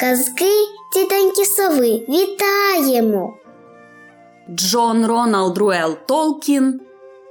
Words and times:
Казки 0.00 0.50
тітоньки 0.92 1.44
сови 1.44 2.06
вітаємо! 2.08 3.36
Джон 4.50 5.06
Роналд 5.06 5.58
Руел 5.58 5.96
Толкін 6.06 6.80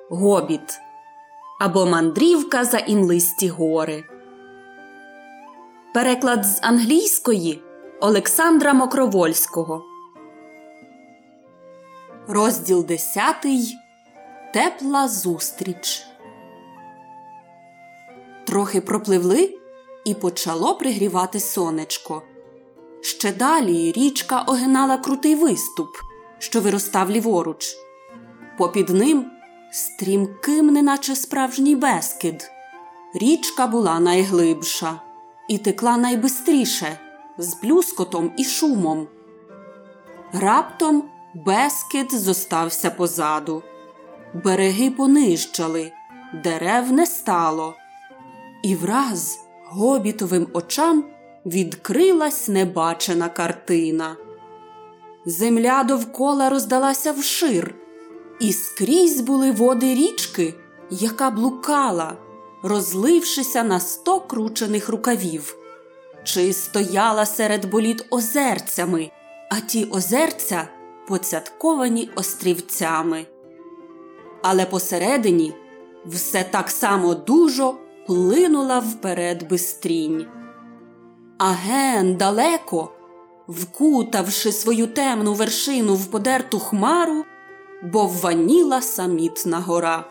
Гобіт 0.09 0.79
або 1.59 1.85
Мандрівка 1.85 2.65
за 2.65 2.77
інлисті 2.77 3.49
гори. 3.49 4.03
Переклад 5.93 6.45
з 6.45 6.59
англійської 6.63 7.61
Олександра 7.99 8.73
Мокровольського. 8.73 9.83
Розділ 12.27 12.85
десятий. 12.85 13.75
Тепла 14.53 15.07
зустріч. 15.07 16.05
Трохи 18.47 18.81
пропливли 18.81 19.57
і 20.05 20.13
почало 20.13 20.75
пригрівати 20.75 21.39
сонечко. 21.39 22.21
Ще 23.05 23.33
далі 23.33 23.91
річка 23.91 24.41
огинала 24.41 24.97
крутий 24.97 25.35
виступ, 25.35 25.89
що 26.39 26.61
виростав 26.61 27.11
ліворуч. 27.11 27.75
Попід 28.57 28.89
ним 28.89 29.25
стрімким, 29.71 30.67
неначе 30.67 31.15
справжній 31.15 31.75
безкид. 31.75 32.51
Річка 33.15 33.67
була 33.67 33.99
найглибша 33.99 35.01
і 35.47 35.57
текла 35.57 35.97
найбистріше, 35.97 36.99
з 37.37 37.53
плюскотом 37.53 38.31
і 38.37 38.43
шумом. 38.43 39.07
Раптом 40.33 41.03
безкид 41.33 42.11
зостався 42.11 42.91
позаду. 42.91 43.63
Береги 44.43 44.91
понижчали, 44.91 45.91
дерев 46.43 46.91
не 46.91 47.05
стало. 47.05 47.75
І 48.63 48.75
враз 48.75 49.39
гобітовим 49.71 50.47
очам 50.53 51.14
відкрилась 51.45 52.47
небачена 52.47 53.29
картина. 53.29 54.15
Земля 55.25 55.83
довкола 55.83 56.49
роздалася 56.49 57.11
вшир, 57.11 57.75
і 58.39 58.53
скрізь 58.53 59.21
були 59.21 59.51
води 59.51 59.95
річки, 59.95 60.53
яка 60.89 61.29
блукала, 61.29 62.17
розлившися 62.63 63.63
на 63.63 63.79
сто 63.79 64.19
кручених 64.19 64.89
рукавів, 64.89 65.57
чи 66.23 66.53
стояла 66.53 67.25
серед 67.25 67.69
боліт 67.69 68.05
озерцями, 68.09 69.11
а 69.51 69.59
ті 69.59 69.85
озерця 69.85 70.67
поцятковані 71.07 72.09
острівцями. 72.15 73.25
Але 74.41 74.65
посередині 74.65 75.53
все 76.05 76.43
так 76.43 76.69
само 76.69 77.15
дужо 77.15 77.75
плинула 78.07 78.79
вперед 78.79 79.49
бистрінь. 79.49 80.25
А 81.37 81.53
ген 81.53 82.15
далеко, 82.15 82.91
вкутавши 83.47 84.51
свою 84.51 84.87
темну 84.87 85.33
вершину 85.33 85.95
в 85.95 86.05
подерту 86.11 86.59
хмару, 86.59 87.25
бовваніла 87.83 88.81
самітна 88.81 89.59
гора. 89.59 90.03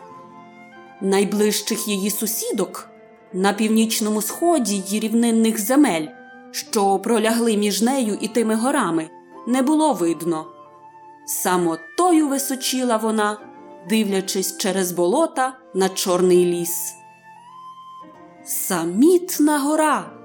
Найближчих 1.01 1.87
її 1.87 2.09
сусідок 2.09 2.89
на 3.33 3.53
північному 3.53 4.21
сході 4.21 4.75
її 4.75 4.99
рівнинних 4.99 5.59
земель, 5.59 6.07
що 6.51 6.99
пролягли 6.99 7.57
між 7.57 7.81
нею 7.81 8.17
і 8.21 8.27
тими 8.27 8.55
горами, 8.55 9.09
не 9.47 9.61
було 9.61 9.93
видно. 9.93 10.45
Самотою 11.25 12.27
височіла 12.27 12.97
вона, 12.97 13.37
дивлячись 13.89 14.57
через 14.57 14.91
болота 14.91 15.53
на 15.73 15.89
чорний 15.89 16.45
ліс. 16.45 16.93
Самітна 18.45 19.59
гора. 19.59 20.24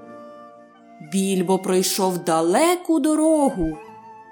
Більбо 1.01 1.59
пройшов 1.59 2.17
далеку 2.17 2.99
дорогу, 2.99 3.77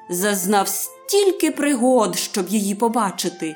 зазнав 0.09 0.67
стільки 0.67 1.51
пригод, 1.51 2.15
щоб 2.15 2.47
її 2.47 2.75
побачити, 2.75 3.55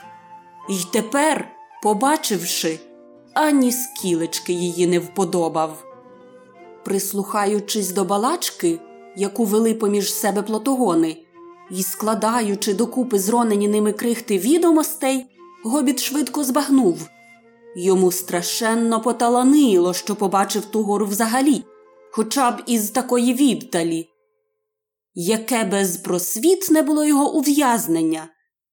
І 0.69 0.73
тепер, 0.93 1.47
побачивши, 1.83 2.79
ані 3.33 3.71
скілечки 3.71 4.53
її 4.53 4.87
не 4.87 4.99
вподобав. 4.99 5.83
Прислухаючись 6.85 7.91
до 7.91 8.03
балачки, 8.03 8.79
яку 9.15 9.45
вели 9.45 9.73
поміж 9.73 10.13
себе 10.13 10.41
плотогони, 10.41 11.17
і 11.71 11.83
складаючи 11.83 12.73
докупи 12.73 13.19
зронені 13.19 13.67
ними 13.67 13.91
крихти 13.91 14.37
відомостей, 14.37 15.25
гобіт 15.63 15.99
швидко 15.99 16.43
збагнув. 16.43 17.09
Йому 17.75 18.11
страшенно 18.11 19.01
поталанило, 19.01 19.93
що 19.93 20.15
побачив 20.15 20.65
ту 20.65 20.83
гору 20.83 21.05
взагалі, 21.05 21.63
хоча 22.15 22.51
б 22.51 22.63
із 22.65 22.89
такої 22.89 23.33
віддалі. 23.33 24.09
Яке 25.13 25.63
безпросвітне 25.63 26.81
було 26.81 27.05
його 27.05 27.33
ув'язнення, 27.33 28.29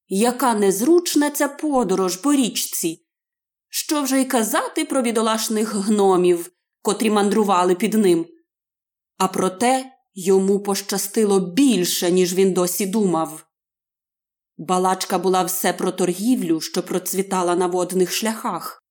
яка 0.09 0.55
незручна 0.55 1.31
ця 1.31 1.49
подорож 1.49 2.17
по 2.17 2.33
річці. 2.33 3.07
Що 3.69 4.03
вже 4.03 4.21
й 4.21 4.25
казати 4.25 4.85
про 4.85 5.03
бідолашних 5.03 5.75
гномів, 5.75 6.51
котрі 6.83 7.11
мандрували 7.11 7.75
під 7.75 7.95
ним. 7.95 8.27
А 9.19 9.29
проте 9.29 9.93
йому 10.15 10.61
пощастило 10.61 11.41
більше, 11.41 12.11
ніж 12.11 12.35
він 12.35 12.53
досі 12.53 12.87
думав. 12.87 13.47
Балачка 14.59 15.19
була 15.19 15.43
все 15.43 15.73
про 15.73 15.93
торгівлю, 15.93 16.61
що 16.61 16.83
процвітала 16.83 17.57
на 17.57 17.67
водних 17.67 18.13
шляхах, 18.13 18.83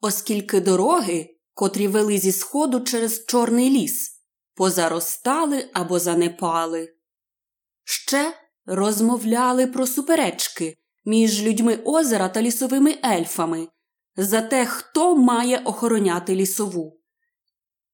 оскільки 0.00 0.60
дороги, 0.60 1.33
котрі 1.54 1.88
вели 1.88 2.18
зі 2.18 2.32
сходу 2.32 2.80
через 2.80 3.26
Чорний 3.26 3.70
ліс, 3.70 4.10
позаростали 4.54 5.70
або 5.72 5.98
занепали. 5.98 6.94
Ще 7.84 8.34
розмовляли 8.66 9.66
про 9.66 9.86
суперечки 9.86 10.76
між 11.04 11.42
людьми 11.42 11.78
озера 11.84 12.28
та 12.28 12.42
лісовими 12.42 12.98
ельфами 13.04 13.68
за 14.16 14.42
те, 14.42 14.66
хто 14.66 15.16
має 15.16 15.58
охороняти 15.58 16.34
лісову. 16.34 17.00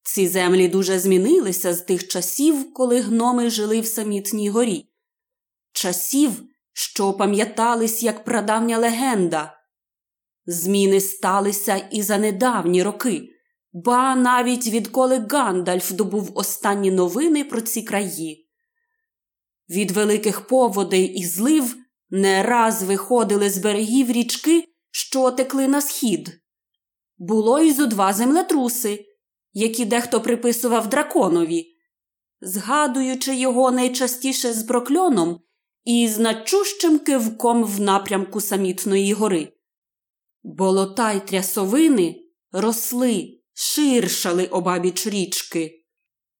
Ці 0.03 0.29
землі 0.29 0.69
дуже 0.69 0.99
змінилися 0.99 1.75
з 1.75 1.81
тих 1.81 2.09
часів, 2.09 2.75
коли 2.75 3.01
гноми 3.01 3.51
жили 3.51 3.81
в 3.81 3.87
самітній 3.87 4.51
горі, 4.51 4.89
часів, 5.73 6.43
що 6.73 7.13
пам'ятались 7.13 8.03
як 8.03 8.25
прадавня 8.25 8.79
легенда. 8.79 9.57
Зміни 10.47 11.01
сталися 11.01 11.77
і 11.77 12.03
за 12.03 12.19
недавні 12.19 12.83
роки, 12.83 13.29
ба 13.73 14.15
навіть 14.15 14.67
відколи 14.67 15.27
Гандальф 15.31 15.93
добув 15.93 16.31
останні 16.35 16.91
новини 16.91 17.45
про 17.45 17.61
ці 17.61 17.83
краї. 17.83 18.49
Від 19.69 19.91
великих 19.91 20.47
поводей 20.47 21.07
і 21.07 21.25
злив 21.25 21.77
не 22.11 22.43
раз 22.43 22.83
виходили 22.83 23.51
з 23.51 23.59
берегів 23.59 24.11
річки, 24.11 24.65
що 24.91 25.31
текли 25.31 25.69
на 25.69 25.81
схід. 25.81 26.41
Було 27.19 27.61
й 27.61 27.73
зо 27.73 27.87
два 27.87 28.13
землетруси 28.13 29.07
які 29.53 29.85
дехто 29.85 30.21
приписував 30.21 30.89
драконові, 30.89 31.77
згадуючи 32.41 33.37
його 33.37 33.71
найчастіше 33.71 34.53
з 34.53 34.63
прокльоном 34.63 35.41
і 35.85 36.09
з 36.09 36.19
начущим 36.19 36.99
кивком 36.99 37.65
в 37.65 37.81
напрямку 37.81 38.41
самітної 38.41 39.13
гори. 39.13 39.53
Болота 40.43 41.13
й 41.13 41.21
трясовини 41.21 42.23
росли, 42.53 43.40
ширшали 43.63 44.47
обабіч 44.47 45.07
річки, 45.07 45.85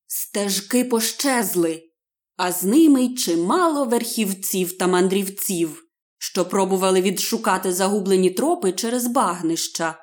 стежки 0.07 0.85
пощезли, 0.85 1.83
а 2.37 2.53
з 2.53 2.65
ними 2.65 3.03
й 3.05 3.15
чимало 3.15 3.85
верхівців 3.85 4.79
та 4.79 4.87
мандрівців, 4.87 5.83
що 6.19 6.45
пробували 6.45 7.01
відшукати 7.01 7.73
загублені 7.73 8.31
тропи 8.31 8.73
через 8.73 9.07
багнища. 9.07 9.99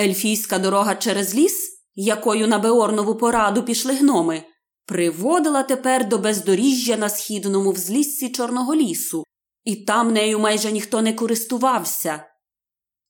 Ельфійська 0.00 0.58
дорога 0.58 0.94
через 0.94 1.34
ліс 1.34 1.78
якою 2.00 2.48
на 2.48 2.58
Беорнову 2.58 3.14
пораду 3.14 3.62
пішли 3.62 3.94
гноми, 3.94 4.42
приводила 4.86 5.62
тепер 5.62 6.08
до 6.08 6.18
бездоріжжя 6.18 6.96
на 6.96 7.08
східному 7.08 7.70
взліссі 7.70 8.32
Чорного 8.32 8.74
лісу, 8.74 9.24
і 9.64 9.76
там 9.76 10.12
нею 10.12 10.38
майже 10.38 10.72
ніхто 10.72 11.02
не 11.02 11.12
користувався. 11.12 12.24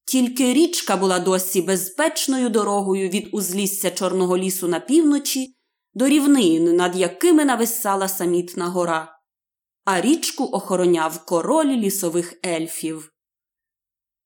Тільки 0.09 0.55
річка 0.55 0.97
була 0.97 1.19
досі 1.19 1.63
безпечною 1.63 2.49
дорогою 2.49 3.09
від 3.09 3.29
узлісся 3.33 3.91
Чорного 3.91 4.39
лісу 4.39 4.69
на 4.69 4.81
півночі 4.81 5.57
до 5.95 6.09
рівнин, 6.09 6.77
над 6.77 6.97
якими 6.97 7.45
нависала 7.45 8.09
самітна 8.09 8.67
гора, 8.69 9.19
а 9.85 10.01
річку 10.01 10.45
охороняв 10.45 11.25
король 11.25 11.77
лісових 11.77 12.35
ельфів. 12.47 13.13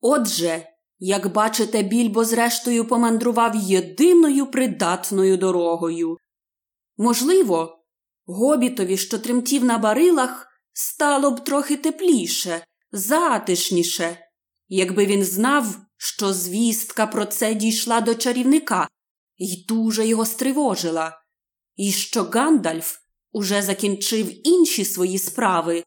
Отже, 0.00 0.66
як 0.98 1.32
бачите, 1.32 1.82
більбо, 1.82 2.24
зрештою, 2.24 2.84
помандрував 2.88 3.56
єдиною 3.56 4.46
придатною 4.46 5.36
дорогою. 5.36 6.16
Можливо, 6.96 7.84
гобітові, 8.26 8.96
що 8.96 9.18
тремтів 9.18 9.64
на 9.64 9.78
барилах, 9.78 10.46
стало 10.72 11.30
б 11.30 11.44
трохи 11.44 11.76
тепліше, 11.76 12.64
затишніше, 12.92 14.21
якби 14.74 15.06
він 15.06 15.24
знав, 15.24 15.76
що 15.96 16.32
звістка 16.32 17.06
про 17.06 17.26
це 17.26 17.54
дійшла 17.54 18.00
до 18.00 18.14
чарівника 18.14 18.88
і 19.36 19.64
дуже 19.68 20.06
його 20.06 20.26
стривожила, 20.26 21.22
і 21.76 21.92
що 21.92 22.24
Гандальф 22.24 22.98
уже 23.32 23.62
закінчив 23.62 24.48
інші 24.48 24.84
свої 24.84 25.18
справи, 25.18 25.84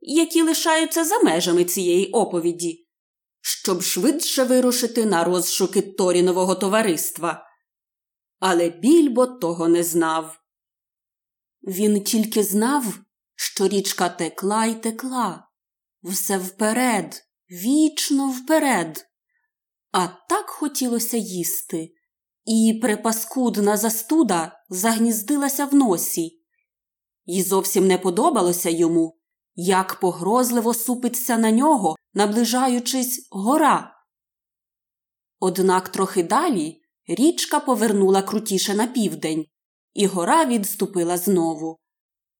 які 0.00 0.42
лишаються 0.42 1.04
за 1.04 1.18
межами 1.18 1.64
цієї 1.64 2.10
оповіді, 2.10 2.88
щоб 3.40 3.82
швидше 3.82 4.44
вирушити 4.44 5.06
на 5.06 5.24
розшуки 5.24 5.82
Торінового 5.82 6.54
товариства. 6.54 7.46
Але 8.38 8.68
більбо 8.68 9.26
того 9.26 9.68
не 9.68 9.84
знав. 9.84 10.40
Він 11.62 12.04
тільки 12.04 12.42
знав, 12.42 12.98
що 13.34 13.68
річка 13.68 14.08
текла 14.08 14.66
й 14.66 14.74
текла, 14.74 15.48
все 16.02 16.38
вперед, 16.38 17.27
вічно 17.50 18.30
вперед. 18.30 19.06
А 19.92 20.06
так 20.06 20.50
хотілося 20.50 21.16
їсти, 21.16 21.94
і 22.44 22.78
припаскудна 22.82 23.76
застуда 23.76 24.64
загніздилася 24.68 25.66
в 25.66 25.74
носі. 25.74 26.42
І 27.24 27.42
зовсім 27.42 27.86
не 27.86 27.98
подобалося 27.98 28.70
йому, 28.70 29.18
як 29.54 30.00
погрозливо 30.00 30.74
супиться 30.74 31.38
на 31.38 31.50
нього, 31.50 31.96
наближаючись 32.14 33.28
гора. 33.30 33.94
Однак 35.40 35.88
трохи 35.88 36.22
далі 36.22 36.82
річка 37.06 37.60
повернула 37.60 38.22
крутіше 38.22 38.74
на 38.74 38.86
південь, 38.86 39.46
і 39.94 40.06
гора 40.06 40.44
відступила 40.44 41.18
знову. 41.18 41.76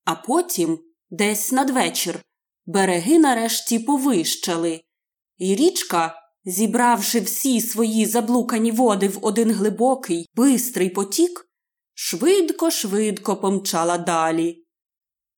А 0.05 0.15
потім, 0.15 0.79
десь 1.11 1.53
надвечір, 1.53 2.23
береги 2.67 3.19
нарешті 3.19 3.79
повищали, 3.79 4.81
і 5.39 5.55
річка, 5.55 6.15
зібравши 6.45 7.21
всі 7.21 7.61
свої 7.61 8.07
заблукані 8.07 8.73
води 8.73 9.09
в 9.09 9.19
один 9.23 9.53
глибокий, 9.53 10.29
бистрий 10.35 10.91
потік, 10.91 11.47
швидко-швидко 11.95 13.37
помчала 13.37 13.99
далі. 13.99 14.67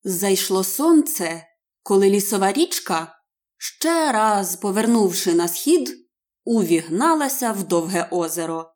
Зайшло 0.05 0.65
сонце, 0.65 1.47
коли 1.83 2.11
лісова 2.11 2.53
річка, 2.53 3.15
ще 3.59 4.13
раз 4.13 4.57
повернувши 4.57 5.35
на 5.35 5.49
схід, 5.49 5.97
увігналася 6.45 7.53
в 7.53 7.63
довге 7.63 8.09
озеро. 8.11 8.73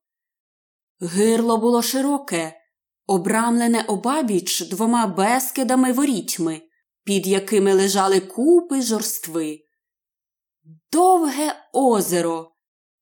Гирло 1.01 1.59
було 1.59 1.83
широке, 1.83 2.55
обрамлене 3.07 3.85
обабіч 3.89 4.69
двома 4.69 5.07
безкидами 5.07 5.93
ворітьми, 5.93 6.63
під 7.05 7.27
якими 7.27 7.75
лежали 7.75 8.21
купи 8.21 8.83
жорстви. 8.83 9.64
Довге 10.93 11.57
озеро. 11.73 12.51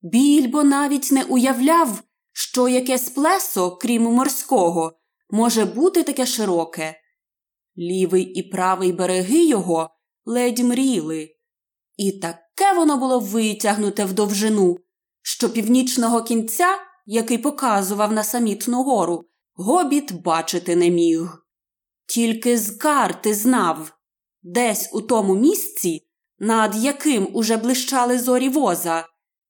Більбо 0.03 0.63
навіть 0.63 1.13
не 1.13 1.25
уявляв, 1.25 2.03
що 2.33 2.69
якесь 2.69 3.11
плесо, 3.11 3.77
крім 3.77 4.03
морського, 4.03 4.99
може 5.31 5.65
бути 5.65 6.03
таке 6.03 6.27
широке. 6.27 6.95
Лівий 7.79 8.23
і 8.23 8.43
правий 8.43 8.93
береги 8.93 9.45
його 9.45 9.91
ледь 10.25 10.59
мріли, 10.59 11.31
і 11.97 12.13
таке 12.13 12.73
воно 12.77 12.97
було 12.97 13.21
витягнуте 13.21 14.05
в 14.05 14.13
довжину, 14.13 14.79
що 15.23 15.51
північного 15.51 16.23
кінця, 16.23 16.79
який 17.07 17.39
показував 17.39 18.13
на 18.13 18.25
самітну 18.25 18.83
гору, 18.83 19.25
гобіт 19.55 20.13
бачити 20.13 20.77
не 20.77 20.91
міг. 20.91 21.47
Тільки 22.07 22.59
з 22.59 22.71
карти 22.71 23.35
знав, 23.35 23.93
десь 24.43 24.91
у 24.93 25.01
тому 25.01 25.35
місці, 25.35 26.12
над 26.45 26.77
яким 26.77 27.29
уже 27.33 27.57
блищали 27.57 28.19
зорі 28.19 28.49
воза, 28.49 29.07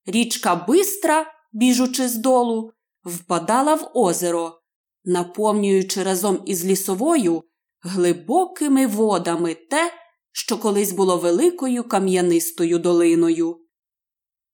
річка 0.07 0.57
бистра, 0.57 1.27
біжучи 1.53 2.09
з 2.09 2.17
долу, 2.17 2.73
впадала 3.05 3.75
в 3.75 3.91
озеро, 3.95 4.61
наповнюючи 5.05 6.03
разом 6.03 6.43
із 6.47 6.65
лісовою 6.65 7.43
глибокими 7.83 8.87
водами 8.87 9.55
те, 9.55 9.93
що 10.33 10.59
колись 10.59 10.93
було 10.93 11.17
великою 11.17 11.85
кам'янистою 11.85 12.79
долиною. 12.79 13.57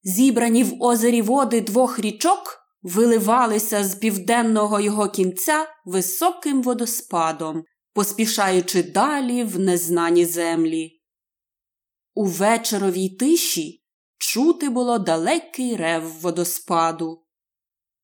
Зібрані 0.02 0.64
в 0.64 0.82
озері 0.82 1.22
води 1.22 1.60
двох 1.60 1.98
річок 1.98 2.58
виливалися 2.82 3.84
з 3.84 3.94
південного 3.94 4.80
його 4.80 5.08
кінця 5.08 5.66
високим 5.84 6.62
водоспадом, 6.62 7.64
поспішаючи 7.94 8.82
далі 8.82 9.44
в 9.44 9.58
незнані 9.58 10.24
землі. 10.24 10.97
У 12.18 12.24
вечоровій 12.24 13.08
тиші 13.08 13.84
чути 14.16 14.68
було 14.68 14.98
далекий 14.98 15.76
рев 15.76 16.12
водоспаду, 16.20 17.24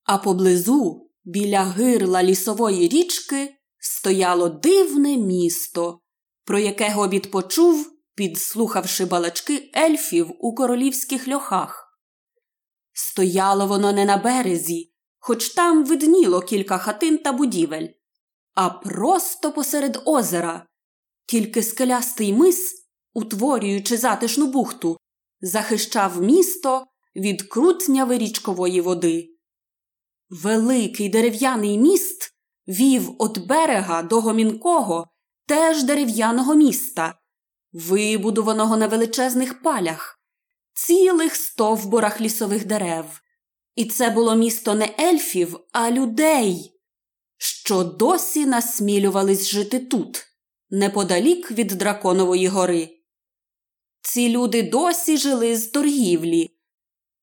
а 0.02 0.19
поблизу, 0.19 1.11
біля 1.25 1.62
гирла 1.62 2.22
лісової 2.22 2.88
річки, 2.88 3.55
стояло 3.78 4.49
дивне 4.49 5.16
місто, 5.16 6.00
про 6.44 6.58
яке 6.58 6.90
Гобіт 6.90 7.31
почув, 7.31 7.93
підслухавши 8.14 9.05
балачки 9.05 9.70
ельфів 9.76 10.32
у 10.38 10.55
королівських 10.55 11.28
льохах. 11.28 11.99
Стояло 12.93 13.67
воно 13.67 13.93
не 13.93 14.05
на 14.05 14.17
березі, 14.17 14.94
хоч 15.19 15.49
там 15.49 15.84
видніло 15.84 16.40
кілька 16.40 16.78
хатин 16.78 17.19
та 17.19 17.32
будівель, 17.32 17.88
а 18.55 18.70
просто 18.70 19.52
посеред 19.52 20.02
озера, 20.05 20.67
тільки 21.26 21.62
скелястий 21.62 22.32
мис, 22.32 22.83
утворюючи 23.14 23.96
затишну 23.96 24.46
бухту, 24.46 24.96
захищав 25.40 26.22
місто 26.22 26.87
від 27.16 27.43
крутняви 27.43 28.19
річкової 28.19 28.81
води. 28.81 29.28
Великий 30.31 31.08
дерев'яний 31.08 31.78
міст 31.78 32.34
вів 32.69 33.08
від 33.08 33.46
берега 33.46 34.02
до 34.02 34.20
гомінкого, 34.20 35.06
теж 35.46 35.82
дерев'яного 35.82 36.55
міста, 36.55 37.14
вибудованого 37.72 38.76
на 38.76 38.87
величезних 38.87 39.62
палях, 39.62 40.20
цілих 40.75 41.37
стовбурах 41.37 42.20
лісових 42.20 42.67
дерев. 42.67 43.20
І 43.75 43.84
це 43.84 44.10
було 44.10 44.34
місто 44.34 44.75
не 44.75 44.94
ельфів, 45.00 45.60
а 45.72 45.90
людей, 45.90 46.81
що 47.37 47.84
досі 47.84 48.46
насмілювались 48.46 49.46
жити 49.46 49.78
тут, 49.78 50.26
неподалік 50.70 51.50
від 51.50 51.67
Драконової 51.67 52.46
гори. 52.46 53.04
Ці 54.05 54.29
люди 54.29 54.62
досі 54.62 55.17
жили 55.17 55.56
з 55.56 55.67
торгівлі. 55.67 56.51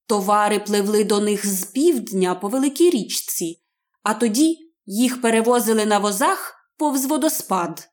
Товари 0.08 0.60
пливли 0.60 1.04
до 1.04 1.20
них 1.20 1.46
з 1.46 1.66
півдня 1.66 2.36
по 2.36 2.48
великій 2.48 2.90
річці, 2.90 3.62
а 4.04 4.14
тоді 4.14 4.58
їх 4.86 5.22
перевозили 5.22 5.86
на 5.86 6.00
возах 6.00 6.56
повз 6.78 7.06
водоспад. 7.06 7.90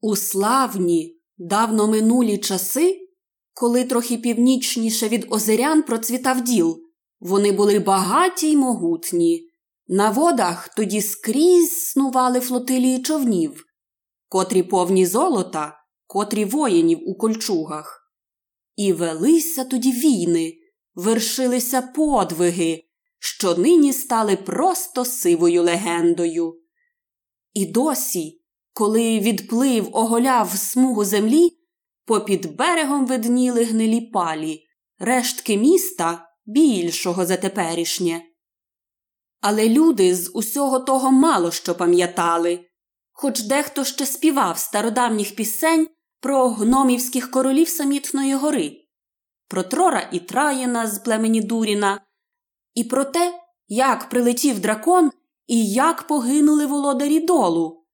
У 0.00 0.16
славні, 0.16 1.20
давно 1.38 1.86
минулі 1.86 2.38
часи, 2.38 3.08
коли 3.54 3.84
трохи 3.84 4.16
північніше 4.16 5.08
від 5.08 5.26
озерян 5.30 5.82
процвітав 5.82 6.40
діл, 6.40 6.80
вони 7.20 7.52
були 7.52 7.78
багаті 7.78 8.50
й 8.50 8.56
могутні. 8.56 9.50
На 9.88 10.10
водах 10.10 10.68
тоді 10.68 11.02
скрізь 11.02 11.90
снували 11.90 12.40
флотилії 12.40 13.02
човнів, 13.02 13.64
котрі 14.28 14.62
повні 14.62 15.06
золота, 15.06 15.78
котрі 16.06 16.44
воїнів 16.44 17.08
у 17.08 17.14
кольчугах. 17.14 18.05
І 18.76 18.92
велися 18.92 19.64
тоді 19.64 19.92
війни, 19.92 20.54
вершилися 20.94 21.82
подвиги, 21.82 22.82
що 23.18 23.54
нині 23.54 23.92
стали 23.92 24.36
просто 24.36 25.04
сивою 25.04 25.62
легендою. 25.62 26.60
І 27.52 27.66
досі, 27.66 28.42
коли 28.72 29.20
відплив 29.20 29.88
оголяв 29.92 30.50
смугу 30.50 31.04
землі, 31.04 31.50
попід 32.04 32.56
берегом 32.56 33.06
видніли 33.06 33.64
гнилі 33.64 34.00
палі, 34.00 34.62
рештки 34.98 35.56
міста 35.56 36.28
більшого 36.46 37.26
за 37.26 37.36
теперішнє. 37.36 38.22
Але 39.40 39.68
люди 39.68 40.16
з 40.16 40.30
усього 40.34 40.80
того 40.80 41.12
мало 41.12 41.50
що 41.50 41.74
пам'ятали, 41.74 42.60
хоч 43.12 43.40
дехто 43.40 43.84
ще 43.84 44.06
співав 44.06 44.58
стародавніх 44.58 45.36
пісень 45.36 45.88
про 46.20 46.48
гномівських 46.48 47.30
королів 47.30 47.68
самітної 47.68 48.34
гори, 48.34 48.76
про 49.48 49.62
Трора 49.62 50.08
і 50.12 50.20
Траїна 50.20 50.86
з 50.86 50.98
племені 50.98 51.40
Дуріна, 51.40 52.00
і 52.74 52.84
про 52.84 53.04
те, 53.04 53.40
як 53.68 54.08
прилетів 54.08 54.60
дракон 54.60 55.10
і 55.46 55.72
як 55.72 56.06
погинули 56.06 56.66
володарі 56.66 57.20
долу. 57.20 57.86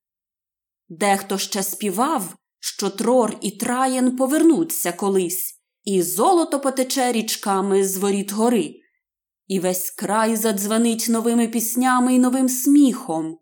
Дехто 0.88 1.38
ще 1.38 1.62
співав, 1.62 2.36
що 2.60 2.90
Трор 2.90 3.36
і 3.40 3.50
Траєн 3.50 4.16
повернуться 4.16 4.92
колись, 4.92 5.54
і 5.84 6.02
золото 6.02 6.60
потече 6.60 7.12
річками 7.12 7.84
з 7.84 7.96
воріт 7.96 8.32
гори, 8.32 8.74
і 9.46 9.60
весь 9.60 9.90
край 9.90 10.36
задзвонить 10.36 11.06
новими 11.08 11.48
піснями 11.48 12.14
і 12.14 12.18
новим 12.18 12.48
сміхом. 12.48 13.38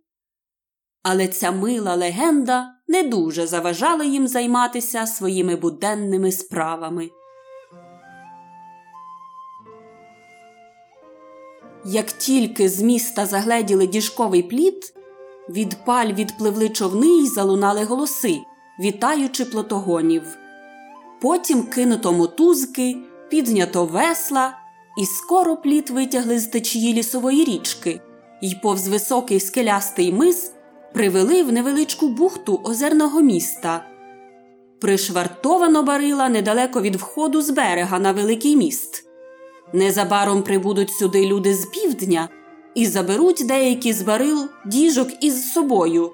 Але 1.03 1.29
ця 1.29 1.51
мила 1.51 1.95
легенда 1.95 2.75
не 2.91 3.03
дуже 3.03 3.47
заважала 3.47 4.05
їм 4.05 4.29
займатися 4.29 5.07
своїми 5.07 5.57
буденними 5.57 6.33
справами. 6.33 7.11
Як 11.85 12.13
тільки 12.13 12.69
з 12.69 12.83
міста 12.83 13.27
загледіли 13.27 13.87
діжковий 13.87 14.43
плід, 14.43 14.95
Від 15.49 15.85
паль 15.85 16.13
відпливли 16.13 16.69
човни 16.69 17.07
й 17.07 17.27
залунали 17.27 17.85
голоси, 17.85 18.41
вітаючи 18.81 19.45
плотогонів. 19.45 20.23
Потім 21.21 21.63
кинуто 21.63 22.13
мотузки, 22.13 22.97
піднято 23.29 23.85
весла, 23.85 24.59
і 24.99 25.07
скоро 25.07 25.57
пліт 25.57 25.91
витягли 25.91 26.39
з 26.39 26.47
течії 26.47 26.95
лісової 26.95 27.45
річки, 27.45 28.01
й 28.43 28.55
повз 28.63 28.89
високий 28.89 29.41
скелястий 29.41 30.13
мис 30.13 30.53
привели 30.95 31.43
в 31.43 31.53
невеличку 31.53 32.09
бухту 32.09 32.61
озерного 32.65 33.21
міста. 33.21 33.85
Пришвартовано 34.81 35.83
барила 35.83 36.29
недалеко 36.29 36.81
від 36.81 36.97
входу 36.97 37.43
з 37.43 37.51
берега 37.51 37.99
на 37.99 38.13
великий 38.13 38.57
міст. 38.57 39.07
Незабаром 39.73 40.43
прибудуть 40.43 40.91
сюди 40.91 41.27
люди 41.27 41.55
з 41.55 41.67
півдня 41.67 42.29
і 42.75 42.87
заберуть 42.87 43.45
деякі 43.47 43.93
з 43.93 44.03
барил 44.03 44.49
діжок 44.67 45.09
із 45.21 45.53
собою, 45.53 46.13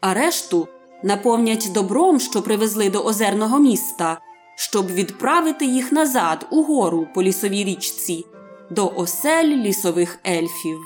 а 0.00 0.14
решту 0.14 0.68
наповнять 1.02 1.70
добром, 1.74 2.20
що 2.20 2.42
привезли 2.42 2.90
до 2.90 3.04
озерного 3.04 3.58
міста, 3.58 4.20
щоб 4.56 4.86
відправити 4.86 5.64
їх 5.64 5.92
назад 5.92 6.46
угору 6.50 7.06
по 7.14 7.22
лісовій 7.22 7.64
річці 7.64 8.26
до 8.70 8.92
осель 8.96 9.48
лісових 9.48 10.18
ельфів. 10.26 10.80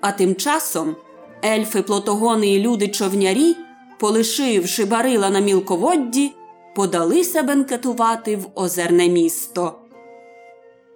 А 0.00 0.12
тим 0.12 0.34
часом 0.34 0.96
ельфи, 1.44 1.82
плотогони 1.82 2.48
і 2.48 2.58
люди 2.58 2.88
човнярі, 2.88 3.56
полишивши 3.98 4.84
барила 4.84 5.30
на 5.30 5.40
мілководді, 5.40 6.32
подалися 6.74 7.42
бенкетувати 7.42 8.36
в 8.36 8.46
озерне 8.54 9.08
місто. 9.08 9.74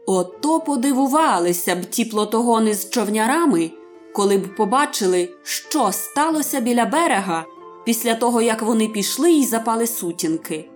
Ото 0.07 0.61
подивувалися 0.61 1.77
б 1.77 1.85
ті 1.85 2.05
плотогони 2.05 2.75
з 2.75 2.91
човнярами, 2.91 3.71
коли 4.15 4.39
б 4.39 4.57
побачили, 4.57 5.29
що 5.43 5.93
сталося 5.93 6.61
біля 6.61 6.85
берега 6.85 7.45
після 7.85 8.15
того, 8.15 8.43
як 8.43 8.63
вони 8.63 8.89
пішли 8.89 9.33
і 9.33 9.45
запали 9.45 9.87
сутінки. 9.87 10.71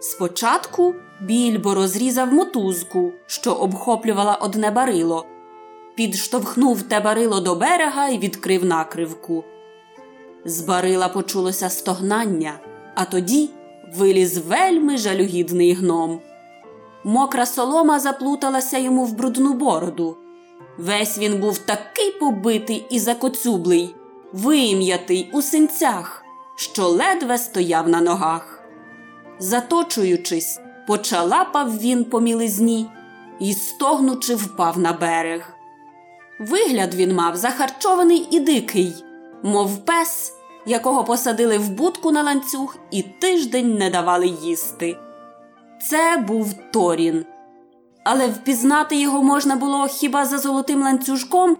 Спочатку 0.00 0.94
більбо 1.20 1.74
розрізав 1.74 2.32
мотузку, 2.32 3.12
що 3.26 3.52
обхоплювала 3.52 4.34
одне 4.34 4.70
барило, 4.70 5.26
підштовхнув 6.00 6.82
те 6.82 7.00
барило 7.00 7.40
до 7.40 7.54
берега 7.54 8.08
і 8.08 8.18
відкрив 8.18 8.64
накривку. 8.64 9.44
З 10.44 10.60
барила 10.60 11.08
почулося 11.08 11.68
стогнання, 11.68 12.60
а 12.94 13.04
тоді 13.04 13.50
виліз 13.96 14.38
вельми 14.38 14.96
жалюгідний 14.96 15.72
гном. 15.72 16.20
Мокра 17.04 17.46
солома 17.46 18.00
заплуталася 18.00 18.78
йому 18.78 19.04
в 19.04 19.12
брудну 19.12 19.52
бороду. 19.52 20.16
Весь 20.78 21.18
він 21.18 21.40
був 21.40 21.58
такий 21.58 22.10
побитий 22.10 22.86
і 22.90 22.98
закоцюблий, 22.98 23.94
вим'ятий 24.32 25.30
у 25.32 25.42
синцях, 25.42 26.24
що 26.56 26.88
ледве 26.88 27.38
стояв 27.38 27.88
на 27.88 28.00
ногах. 28.00 28.62
Заточуючись, 29.38 30.60
почалапав 30.86 31.78
він 31.78 32.04
по 32.04 32.20
мілизні 32.20 32.86
і, 33.40 33.52
стогнучи, 33.52 34.34
впав 34.34 34.78
на 34.78 34.92
берег. 34.92 35.59
Вигляд 36.40 36.94
він 36.94 37.14
мав 37.14 37.36
захарчований 37.36 38.28
і 38.30 38.40
дикий, 38.40 39.04
мов 39.42 39.84
пес, 39.84 40.32
якого 40.66 41.04
посадили 41.04 41.58
в 41.58 41.70
будку 41.70 42.12
на 42.12 42.22
ланцюг 42.22 42.76
і 42.90 43.02
тиждень 43.02 43.74
не 43.74 43.90
давали 43.90 44.26
їсти. 44.26 44.96
Це 45.90 46.24
був 46.28 46.54
Торін. 46.72 47.24
Але 48.04 48.28
впізнати 48.28 48.96
його 48.96 49.22
можна 49.22 49.56
було 49.56 49.86
хіба 49.86 50.24
за 50.24 50.38
золотим 50.38 50.82
ланцюжком 50.82 51.56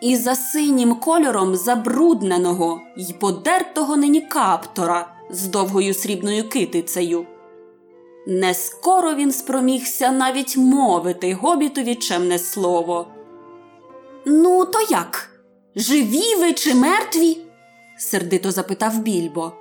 і 0.00 0.16
за 0.16 0.34
синім 0.34 0.94
кольором 0.94 1.56
забрудненого 1.56 2.80
й 2.96 3.12
подертого 3.12 3.96
нині 3.96 4.20
каптора 4.20 5.12
з 5.30 5.46
довгою 5.46 5.94
срібною 5.94 6.48
китицею. 6.48 7.26
Не 8.26 8.54
скоро 8.54 9.14
він 9.14 9.32
спромігся 9.32 10.10
навіть 10.10 10.56
мовити 10.56 11.34
гобітові 11.34 11.94
чемне 11.94 12.38
слово. 12.38 13.06
Ну, 14.26 14.64
то 14.64 14.80
як? 14.90 15.30
Живі 15.76 16.34
ви 16.38 16.52
чи 16.52 16.74
мертві? 16.74 17.38
сердито 17.98 18.52
запитав 18.52 18.98
більбо. 18.98 19.52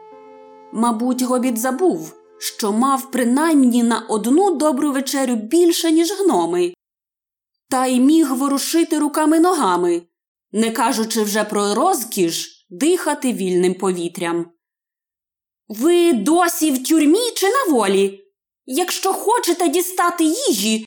Мабуть, 0.73 1.21
гобіт 1.21 1.57
забув, 1.57 2.15
що 2.39 2.71
мав 2.71 3.11
принаймні 3.11 3.83
на 3.83 3.99
одну 3.99 4.55
добру 4.55 4.91
вечерю 4.91 5.35
більше, 5.35 5.91
ніж 5.91 6.11
гноми, 6.11 6.73
та 7.69 7.85
й 7.85 7.99
міг 7.99 8.33
ворушити 8.33 8.99
руками 8.99 9.39
ногами, 9.39 10.01
не 10.51 10.71
кажучи 10.71 11.23
вже 11.23 11.43
про 11.43 11.75
розкіш 11.75 12.65
дихати 12.69 13.33
вільним 13.33 13.73
повітрям. 13.73 14.45
Ви 15.67 16.13
досі 16.13 16.71
в 16.71 16.83
тюрмі 16.87 17.31
чи 17.35 17.47
на 17.49 17.73
волі? 17.73 18.21
Якщо 18.65 19.13
хочете 19.13 19.67
дістати 19.67 20.23
їжі, 20.23 20.85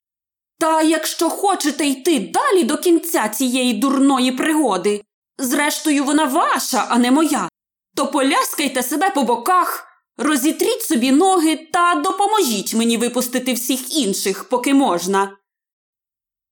та 0.63 0.83
якщо 0.83 1.31
хочете 1.31 1.87
йти 1.87 2.21
далі 2.21 2.65
до 2.65 2.79
кінця 2.79 3.29
цієї 3.29 3.75
дурної 3.75 4.33
пригоди, 4.33 5.03
зрештою, 5.39 6.05
вона 6.05 6.25
ваша, 6.25 6.87
а 6.89 6.99
не 6.99 7.11
моя, 7.11 7.49
то 7.97 8.07
поляскайте 8.07 8.83
себе 8.83 9.11
по 9.11 9.23
боках, 9.23 9.87
розітріть 10.17 10.83
собі 10.83 11.13
ноги 11.13 11.57
та 11.73 11.95
допоможіть 11.95 12.75
мені 12.75 12.97
випустити 12.97 13.53
всіх 13.53 13.97
інших, 13.97 14.45
поки 14.45 14.75
можна. 14.75 15.37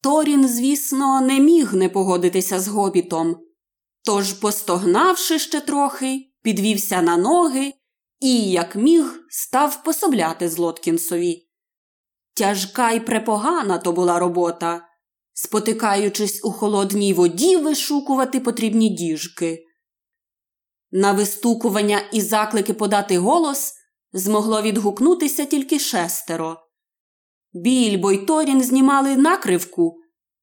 Торін, 0.02 0.48
звісно, 0.48 1.20
не 1.20 1.40
міг 1.40 1.74
не 1.74 1.88
погодитися 1.88 2.60
з 2.60 2.68
гобітом. 2.68 3.36
Тож, 4.04 4.32
постогнавши 4.32 5.38
ще 5.38 5.60
трохи, 5.60 6.32
підвівся 6.42 7.02
на 7.02 7.16
ноги 7.16 7.72
і, 8.20 8.50
як 8.50 8.76
міг, 8.76 9.24
став 9.28 9.82
пособляти 9.84 10.48
Злоткінсові. 10.48 11.49
Тяжка 12.40 12.92
й 12.92 13.00
препогана 13.00 13.78
то 13.78 13.92
була 13.92 14.18
робота, 14.18 14.86
спотикаючись 15.32 16.44
у 16.44 16.52
холодній 16.52 17.12
воді, 17.12 17.56
вишукувати 17.56 18.40
потрібні 18.40 18.88
діжки. 18.88 19.64
На 20.90 21.12
вистукування 21.12 22.00
і 22.12 22.20
заклики 22.20 22.74
подати 22.74 23.18
голос 23.18 23.74
змогло 24.12 24.62
відгукнутися 24.62 25.44
тільки 25.44 25.78
шестеро. 25.78 26.56
Більбо 27.52 28.12
й 28.12 28.18
Торін 28.18 28.62
знімали 28.62 29.16
накривку, 29.16 29.96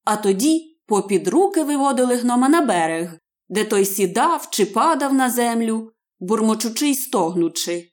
а 0.04 0.18
тоді 0.18 0.80
попід 0.88 1.28
руки 1.28 1.64
виводили 1.64 2.16
гнома 2.16 2.50
на 2.50 2.62
берег, 2.62 3.20
де 3.50 3.66
той 3.66 3.86
сідав 3.86 4.48
чи 4.50 4.66
падав 4.66 5.14
на 5.14 5.30
землю, 5.30 5.92
бурмочучи 6.20 6.90
й 6.90 6.96
стогнучи. 6.96 7.92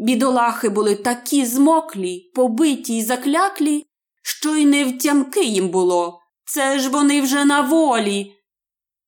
Бідолахи 0.00 0.68
були 0.68 0.94
такі 0.94 1.46
змоклі, 1.46 2.30
побиті 2.34 2.98
й 2.98 3.04
закляклі, 3.04 3.86
що 4.22 4.56
й 4.56 4.66
не 4.66 4.84
втямки 4.84 5.44
їм 5.44 5.68
було. 5.68 6.20
Це 6.44 6.78
ж 6.78 6.88
вони 6.88 7.20
вже 7.20 7.44
на 7.44 7.60
волі. 7.60 8.32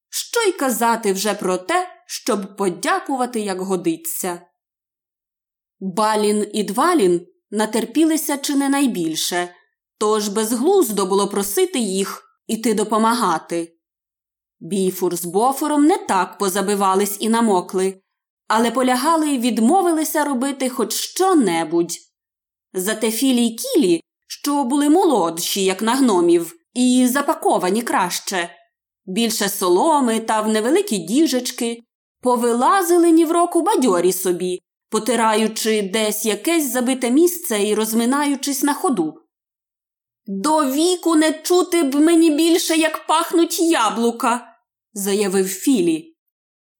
Що 0.08 0.40
й 0.40 0.52
казати 0.52 1.12
вже 1.12 1.34
про 1.34 1.58
те, 1.58 1.88
щоб 2.06 2.56
подякувати, 2.56 3.40
як 3.40 3.60
годиться. 3.60 4.40
Балін 5.80 6.50
і 6.52 6.64
Двалін 6.64 7.26
натерпілися 7.50 8.38
чи 8.38 8.54
не 8.54 8.68
найбільше, 8.68 9.54
тож 9.98 10.28
безглуздо 10.28 11.06
було 11.06 11.28
просити 11.28 11.78
їх 11.78 12.22
іти 12.46 12.74
допомагати. 12.74 13.76
Біфур 14.60 15.16
з 15.16 15.24
бофором 15.24 15.84
не 15.84 15.98
так 15.98 16.38
позабивались 16.38 17.16
і 17.20 17.28
намокли, 17.28 18.02
але 18.52 18.70
полягали 18.70 19.28
й 19.28 19.38
відмовилися 19.38 20.24
робити 20.24 20.68
хоч 20.68 20.92
що-небудь. 20.92 21.92
Зате 22.72 23.10
філі 23.10 23.46
й 23.46 23.56
кілі, 23.56 24.00
що 24.26 24.64
були 24.64 24.88
молодші, 24.88 25.64
як 25.64 25.82
на 25.82 25.94
гномів, 25.94 26.54
і 26.74 27.06
запаковані 27.10 27.82
краще, 27.82 28.50
більше 29.06 29.48
соломи 29.48 30.20
та 30.20 30.40
в 30.40 30.48
невеликі 30.48 30.98
діжечки, 30.98 31.82
повилазили 32.20 33.10
ні 33.10 33.24
в 33.24 33.32
року 33.32 33.62
бадьорі 33.62 34.12
собі, 34.12 34.60
потираючи 34.88 35.82
десь 35.82 36.24
якесь 36.24 36.72
забите 36.72 37.10
місце 37.10 37.62
і 37.62 37.74
розминаючись 37.74 38.62
на 38.62 38.74
ходу. 38.74 39.14
До 40.26 40.70
віку 40.70 41.14
не 41.14 41.32
чути 41.32 41.82
б 41.82 41.94
мені 41.94 42.30
більше, 42.30 42.76
як 42.76 43.06
пахнуть 43.06 43.60
яблука, 43.60 44.56
заявив 44.92 45.48
Філі. 45.48 46.09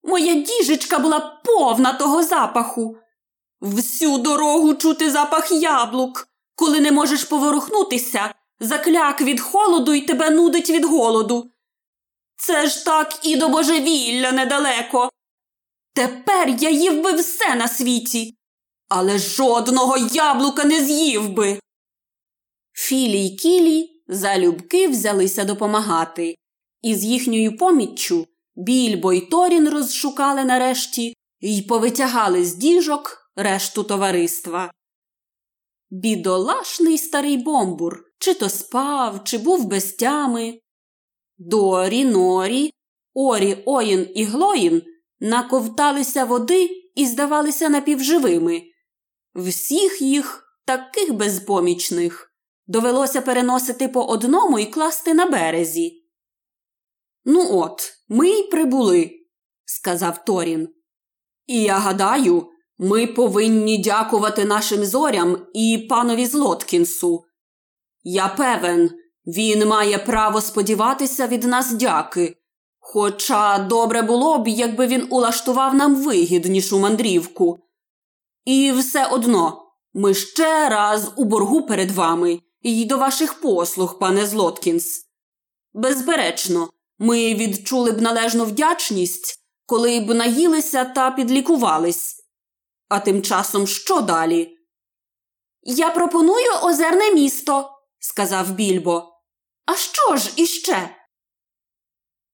Моя 0.03 0.35
діжечка 0.35 0.99
була 0.99 1.41
повна 1.45 1.93
того 1.93 2.23
запаху. 2.23 2.97
Всю 3.61 4.19
дорогу 4.19 4.75
чути 4.75 5.11
запах 5.11 5.53
яблук, 5.53 6.29
коли 6.55 6.81
не 6.81 6.93
можеш 6.93 7.25
поворухнутися, 7.25 8.35
закляк 8.61 9.21
від 9.21 9.41
холоду 9.41 9.95
і 9.95 10.01
тебе 10.01 10.31
нудить 10.31 10.71
від 10.71 10.85
голоду. 10.85 11.51
Це 12.37 12.67
ж 12.67 12.85
так 12.85 13.19
і 13.23 13.37
до 13.37 13.49
божевілля 13.49 14.33
недалеко. 14.33 15.11
Тепер 15.95 16.49
я 16.49 16.71
їв 16.71 17.03
би 17.03 17.13
все 17.13 17.55
на 17.55 17.69
світі, 17.69 18.35
але 18.89 19.19
жодного 19.19 19.97
яблука 19.97 20.65
не 20.65 20.85
з'їв 20.85 21.29
би. 21.29 21.61
Філі 22.73 23.27
й 23.27 23.37
кілі 23.37 24.03
залюбки 24.09 24.89
взялися 24.89 25.45
допомагати, 25.45 26.35
і 26.83 26.95
з 26.95 27.05
їхньою 27.05 27.57
поміччю 27.57 28.27
Більбо 28.61 29.13
й 29.13 29.21
Торін 29.21 29.69
розшукали 29.69 30.45
нарешті 30.45 31.15
й 31.41 31.63
повитягали 31.63 32.45
з 32.45 32.55
діжок 32.55 33.19
решту 33.37 33.85
товариства. 33.85 34.73
Бідолашний 35.91 36.99
старий 36.99 37.37
бомбур 37.37 38.05
чи 38.19 38.35
то 38.35 38.49
спав, 38.49 39.25
чи 39.25 39.39
був 39.39 39.65
без 39.65 39.93
тями. 39.93 40.61
Дорі, 41.39 42.05
норі, 42.05 42.73
орі, 43.15 43.63
оїн 43.67 44.09
і 44.15 44.25
глоїн 44.25 44.83
наковталися 45.21 46.25
води 46.25 46.71
і 46.95 47.07
здавалися 47.07 47.69
напівживими. 47.69 48.63
Всіх 49.35 50.03
їх, 50.03 50.45
таких 50.65 51.15
безпомічних, 51.15 52.33
довелося 52.67 53.21
переносити 53.21 53.89
по 53.89 54.05
одному 54.05 54.59
і 54.59 54.67
класти 54.67 55.15
на 55.15 55.27
березі. 55.27 56.00
Ну, 57.25 57.59
от, 57.59 57.93
ми 58.09 58.29
й 58.29 58.43
прибули, 58.43 59.11
сказав 59.65 60.25
Торін. 60.25 60.69
І 61.47 61.63
я 61.63 61.79
гадаю, 61.79 62.47
ми 62.79 63.07
повинні 63.07 63.79
дякувати 63.79 64.45
нашим 64.45 64.85
зорям 64.85 65.47
і 65.55 65.87
панові 65.89 66.27
Злоткінсу. 66.27 67.25
Я 68.03 68.29
певен, 68.29 68.91
він 69.27 69.69
має 69.69 69.99
право 69.99 70.41
сподіватися 70.41 71.27
від 71.27 71.45
нас 71.45 71.73
дяки. 71.73 72.37
Хоча 72.79 73.59
добре 73.59 74.03
було 74.03 74.39
б, 74.39 74.49
якби 74.49 74.87
він 74.87 75.07
улаштував 75.11 75.75
нам 75.75 76.05
вигіднішу 76.05 76.79
мандрівку. 76.79 77.59
І 78.45 78.73
все 78.73 79.07
одно 79.07 79.67
ми 79.93 80.15
ще 80.15 80.69
раз 80.69 81.13
у 81.17 81.25
боргу 81.25 81.67
перед 81.67 81.91
вами 81.91 82.41
і 82.63 82.85
до 82.85 82.99
ваших 82.99 83.41
послуг, 83.41 83.99
пане 83.99 84.27
Злоткінс. 84.27 85.07
Безперечно, 85.73 86.71
ми 87.03 87.35
відчули 87.35 87.93
б 87.93 88.01
належну 88.01 88.45
вдячність, 88.45 89.41
коли 89.67 90.01
б 90.01 90.15
наїлися 90.15 90.85
та 90.85 91.11
підлікувались. 91.11 92.17
А 92.89 93.01
тим 93.01 93.23
часом 93.23 93.67
що 93.67 94.01
далі? 94.01 94.57
Я 95.63 95.91
пропоную 95.91 96.51
озерне 96.63 97.13
місто, 97.13 97.71
сказав 97.99 98.51
більбо. 98.51 99.13
А 99.67 99.77
що 99.77 100.17
ж 100.17 100.33
іще? 100.37 100.97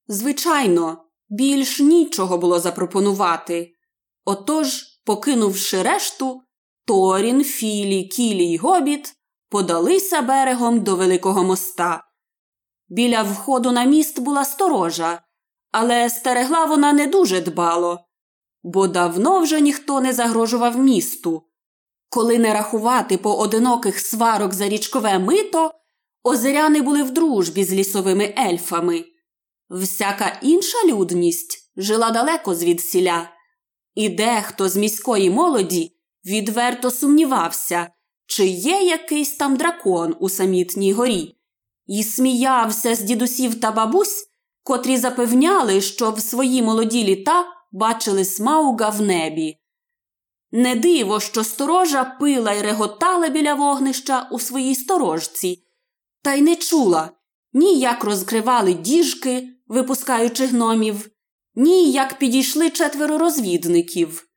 Звичайно, 0.08 1.04
більш 1.28 1.80
нічого 1.80 2.38
було 2.38 2.60
запропонувати. 2.60 3.72
Отож, 4.24 4.82
покинувши 5.04 5.82
решту, 5.82 6.42
Торін, 6.84 7.44
Філі, 7.44 8.04
Кілі 8.04 8.44
й 8.52 8.56
Гобіт 8.56 9.14
подалися 9.48 10.22
берегом 10.22 10.80
до 10.80 10.96
Великого 10.96 11.44
моста. 11.44 12.05
Біля 12.88 13.22
входу 13.22 13.72
на 13.72 13.84
міст 13.84 14.20
була 14.20 14.44
сторожа, 14.44 15.20
але 15.72 16.10
стерегла 16.10 16.64
вона 16.64 16.92
не 16.92 17.06
дуже 17.06 17.40
дбало, 17.40 18.00
бо 18.62 18.86
давно 18.86 19.40
вже 19.40 19.60
ніхто 19.60 20.00
не 20.00 20.12
загрожував 20.12 20.78
місту. 20.78 21.42
Коли 22.08 22.38
не 22.38 22.54
рахувати 22.54 23.18
поодиноких 23.18 24.00
сварок 24.00 24.54
за 24.54 24.68
річкове 24.68 25.18
мито, 25.18 25.74
озеряни 26.22 26.82
були 26.82 27.02
в 27.02 27.10
дружбі 27.10 27.64
з 27.64 27.72
лісовими 27.72 28.34
ельфами. 28.38 29.04
Всяка 29.70 30.38
інша 30.42 30.78
людність 30.86 31.72
жила 31.76 32.10
далеко 32.10 32.54
звідсіля, 32.54 33.30
і 33.94 34.08
дехто 34.08 34.68
з 34.68 34.76
міської 34.76 35.30
молоді 35.30 35.92
відверто 36.24 36.90
сумнівався, 36.90 37.90
чи 38.26 38.46
є 38.46 38.82
якийсь 38.82 39.36
там 39.36 39.56
дракон 39.56 40.16
у 40.20 40.28
самітній 40.28 40.92
горі, 40.92 41.35
і 41.86 42.02
сміявся 42.02 42.94
з 42.94 43.00
дідусів 43.00 43.60
та 43.60 43.70
бабусь, 43.70 44.26
котрі 44.62 44.96
запевняли, 44.96 45.80
що 45.80 46.10
в 46.10 46.20
свої 46.20 46.62
молоді 46.62 47.04
літа 47.04 47.46
бачили 47.72 48.24
смауга 48.24 48.88
в 48.88 49.02
небі. 49.02 49.56
Не 50.52 50.74
диво, 50.74 51.20
що 51.20 51.44
сторожа 51.44 52.04
пила 52.04 52.52
й 52.52 52.62
реготала 52.62 53.28
біля 53.28 53.54
вогнища 53.54 54.28
у 54.32 54.38
своїй 54.38 54.74
сторожці, 54.74 55.62
та 56.22 56.34
й 56.34 56.42
не 56.42 56.56
чула 56.56 57.10
ні 57.56 57.78
як 57.78 58.04
розкривали 58.04 58.74
діжки, 58.74 59.48
випускаючи 59.66 60.46
гномів, 60.46 61.10
ні 61.54 61.90
як 61.90 62.18
підійшли 62.18 62.70
четверо 62.70 63.18
розвідників. 63.18 64.28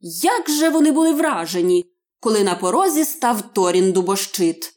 Як 0.00 0.50
же 0.50 0.68
вони 0.68 0.92
були 0.92 1.12
вражені, 1.12 1.84
коли 2.20 2.44
на 2.44 2.54
порозі 2.54 3.04
став 3.04 3.42
Торін 3.52 3.92
дубощит. 3.92 4.74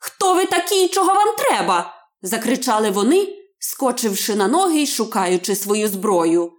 Хто 0.00 0.34
ви 0.34 0.46
такі, 0.46 0.88
чого 0.88 1.14
вам 1.14 1.36
треба? 1.36 1.94
закричали 2.22 2.90
вони, 2.90 3.28
скочивши 3.58 4.34
на 4.34 4.48
ноги 4.48 4.82
й 4.82 4.86
шукаючи 4.86 5.56
свою 5.56 5.88
зброю. 5.88 6.52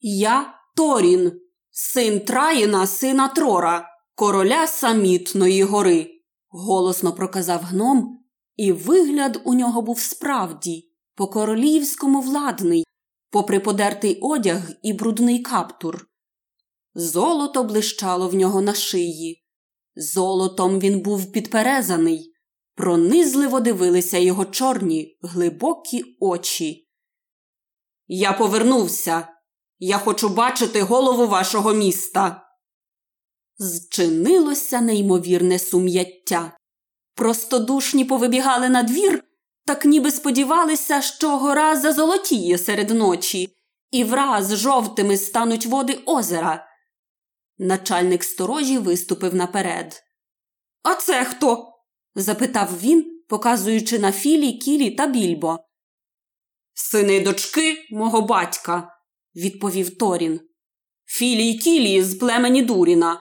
Я 0.00 0.54
Торін, 0.76 1.40
син 1.70 2.20
Траїна, 2.20 2.86
сина 2.86 3.28
Трора, 3.28 3.88
короля 4.14 4.66
самітної 4.66 5.62
гори, 5.62 6.10
голосно 6.48 7.12
проказав 7.12 7.60
гном, 7.60 8.24
і 8.56 8.72
вигляд 8.72 9.40
у 9.44 9.54
нього 9.54 9.82
був 9.82 10.00
справді 10.00 10.90
по 11.14 11.26
королівському 11.26 12.20
владний, 12.20 12.86
попри 13.30 13.60
подертий 13.60 14.18
одяг 14.22 14.70
і 14.82 14.92
брудний 14.92 15.38
каптур. 15.38 16.06
Золото 16.94 17.64
блищало 17.64 18.28
в 18.28 18.34
нього 18.34 18.60
на 18.60 18.74
шиї. 18.74 19.43
Золотом 19.96 20.78
він 20.78 21.00
був 21.00 21.32
підперезаний, 21.32 22.32
пронизливо 22.74 23.60
дивилися 23.60 24.18
його 24.18 24.44
чорні, 24.44 25.18
глибокі 25.22 26.16
очі. 26.20 26.88
Я 28.06 28.32
повернувся. 28.32 29.28
Я 29.78 29.98
хочу 29.98 30.28
бачити 30.28 30.82
голову 30.82 31.26
вашого 31.26 31.72
міста. 31.72 32.42
Зчинилося 33.58 34.80
неймовірне 34.80 35.58
сум'яття. 35.58 36.56
Простодушні 37.14 38.04
повибігали 38.04 38.68
на 38.68 38.82
двір, 38.82 39.24
так 39.66 39.84
ніби 39.84 40.10
сподівалися, 40.10 41.02
що 41.02 41.38
гора 41.38 41.76
зазолотіє 41.76 42.58
серед 42.58 42.90
ночі, 42.90 43.56
і 43.90 44.04
враз 44.04 44.56
жовтими 44.56 45.16
стануть 45.16 45.66
води 45.66 45.98
озера. 46.06 46.66
Начальник 47.58 48.24
сторожі 48.24 48.78
виступив 48.78 49.34
наперед. 49.34 50.02
А 50.82 50.94
це 50.94 51.24
хто? 51.24 51.70
запитав 52.14 52.80
він, 52.80 53.22
показуючи 53.28 53.98
на 53.98 54.12
філі, 54.12 54.52
кілі 54.52 54.90
та 54.90 55.06
більбо. 55.06 55.58
Сини 56.74 57.20
дочки 57.20 57.86
мого 57.90 58.22
батька, 58.22 58.98
відповів 59.36 59.98
Торін. 59.98 60.40
Філі 61.04 61.48
й 61.48 61.58
кілі 61.58 62.02
з 62.02 62.14
племені 62.14 62.62
Дуріна, 62.62 63.20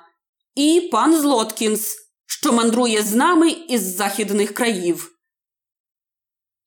і 0.55 0.89
пан 0.91 1.15
Злоткінс, 1.21 1.95
що 2.25 2.53
мандрує 2.53 3.01
з 3.01 3.15
нами 3.15 3.51
із 3.51 3.81
західних 3.81 4.53
країв. 4.53 5.09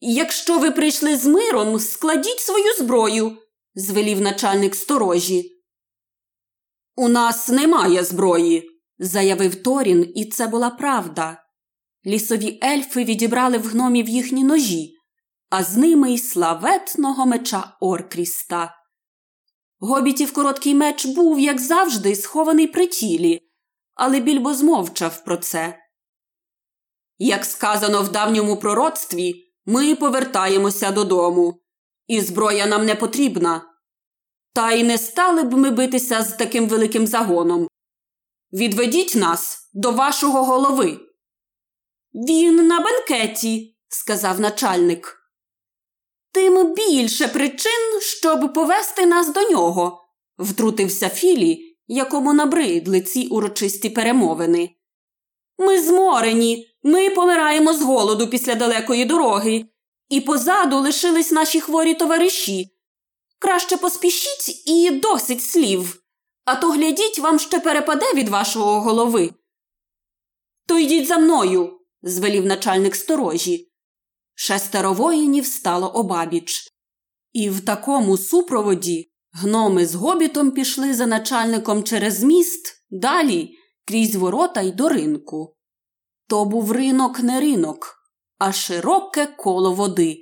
Якщо 0.00 0.58
ви 0.58 0.70
прийшли 0.70 1.16
з 1.16 1.26
миром, 1.26 1.80
складіть 1.80 2.40
свою 2.40 2.74
зброю, 2.74 3.38
звелів 3.74 4.20
начальник 4.20 4.74
сторожі. 4.74 5.55
У 6.98 7.08
нас 7.08 7.48
немає 7.48 8.04
зброї, 8.04 8.70
заявив 8.98 9.62
Торін, 9.62 10.12
і 10.14 10.24
це 10.24 10.46
була 10.46 10.70
правда. 10.70 11.42
Лісові 12.06 12.60
ельфи 12.64 13.04
відібрали 13.04 13.58
в 13.58 13.66
гномів 13.66 14.08
їхні 14.08 14.44
ножі, 14.44 14.94
а 15.50 15.62
з 15.62 15.76
ними 15.76 16.12
й 16.12 16.18
славетного 16.18 17.26
меча 17.26 17.76
Оркріста. 17.80 18.74
Гобітів 19.78 20.32
короткий 20.32 20.74
меч 20.74 21.06
був, 21.06 21.40
як 21.40 21.60
завжди, 21.60 22.16
схований 22.16 22.66
при 22.66 22.86
тілі, 22.86 23.40
але 23.94 24.20
більбо 24.20 24.54
змовчав 24.54 25.24
про 25.24 25.36
це. 25.36 25.78
Як 27.18 27.44
сказано 27.44 28.02
в 28.02 28.08
давньому 28.08 28.56
пророцтві, 28.56 29.34
ми 29.66 29.94
повертаємося 29.94 30.90
додому, 30.90 31.60
і 32.06 32.20
зброя 32.20 32.66
нам 32.66 32.86
не 32.86 32.94
потрібна. 32.94 33.75
Та 34.56 34.72
й 34.72 34.84
не 34.84 34.98
стали 34.98 35.42
б 35.42 35.52
ми 35.52 35.70
битися 35.70 36.22
з 36.22 36.36
таким 36.36 36.68
великим 36.68 37.06
загоном. 37.06 37.68
Відведіть 38.52 39.14
нас 39.14 39.70
до 39.74 39.90
вашого 39.90 40.44
голови. 40.44 40.98
Він 42.14 42.66
на 42.66 42.80
бенкеті, 42.80 43.76
сказав 43.88 44.40
начальник. 44.40 45.16
Тим 46.32 46.74
більше 46.74 47.28
причин, 47.28 48.00
щоб 48.00 48.52
повести 48.52 49.06
нас 49.06 49.32
до 49.32 49.50
нього, 49.50 50.08
втрутився 50.38 51.08
Філі, 51.08 51.78
якому 51.86 52.32
набридли 52.32 53.00
ці 53.00 53.26
урочисті 53.26 53.90
перемовини. 53.90 54.70
Ми 55.58 55.82
зморені, 55.82 56.68
ми 56.82 57.10
помираємо 57.10 57.72
з 57.72 57.82
голоду 57.82 58.30
після 58.30 58.54
далекої 58.54 59.04
дороги, 59.04 59.64
і 60.08 60.20
позаду 60.20 60.76
лишились 60.76 61.32
наші 61.32 61.60
хворі 61.60 61.94
товариші. 61.94 62.75
Краще 63.38 63.76
поспішіть 63.76 64.66
і 64.66 64.90
досить 64.90 65.42
слів, 65.42 66.02
а 66.44 66.54
то 66.54 66.70
глядіть, 66.70 67.18
вам 67.18 67.38
ще 67.38 67.60
перепаде 67.60 68.14
від 68.14 68.28
вашого 68.28 68.80
голови. 68.80 69.30
То 70.66 70.78
йдіть 70.78 71.08
за 71.08 71.18
мною, 71.18 71.80
звелів 72.02 72.46
начальник 72.46 72.96
сторожі. 72.96 73.72
Шестеро 74.34 74.92
воїнів 74.92 75.46
стало 75.46 75.88
обабіч. 75.88 76.72
І 77.32 77.50
в 77.50 77.64
такому 77.64 78.16
супроводі 78.16 79.12
гноми 79.32 79.86
з 79.86 79.94
гобітом 79.94 80.50
пішли 80.50 80.94
за 80.94 81.06
начальником 81.06 81.84
через 81.84 82.22
міст 82.22 82.84
далі 82.90 83.58
крізь 83.84 84.14
ворота 84.14 84.60
й 84.60 84.72
до 84.72 84.88
ринку. 84.88 85.56
То 86.28 86.44
був 86.44 86.72
ринок 86.72 87.20
не 87.20 87.40
ринок, 87.40 87.96
а 88.38 88.52
широке 88.52 89.26
коло 89.26 89.72
води, 89.72 90.18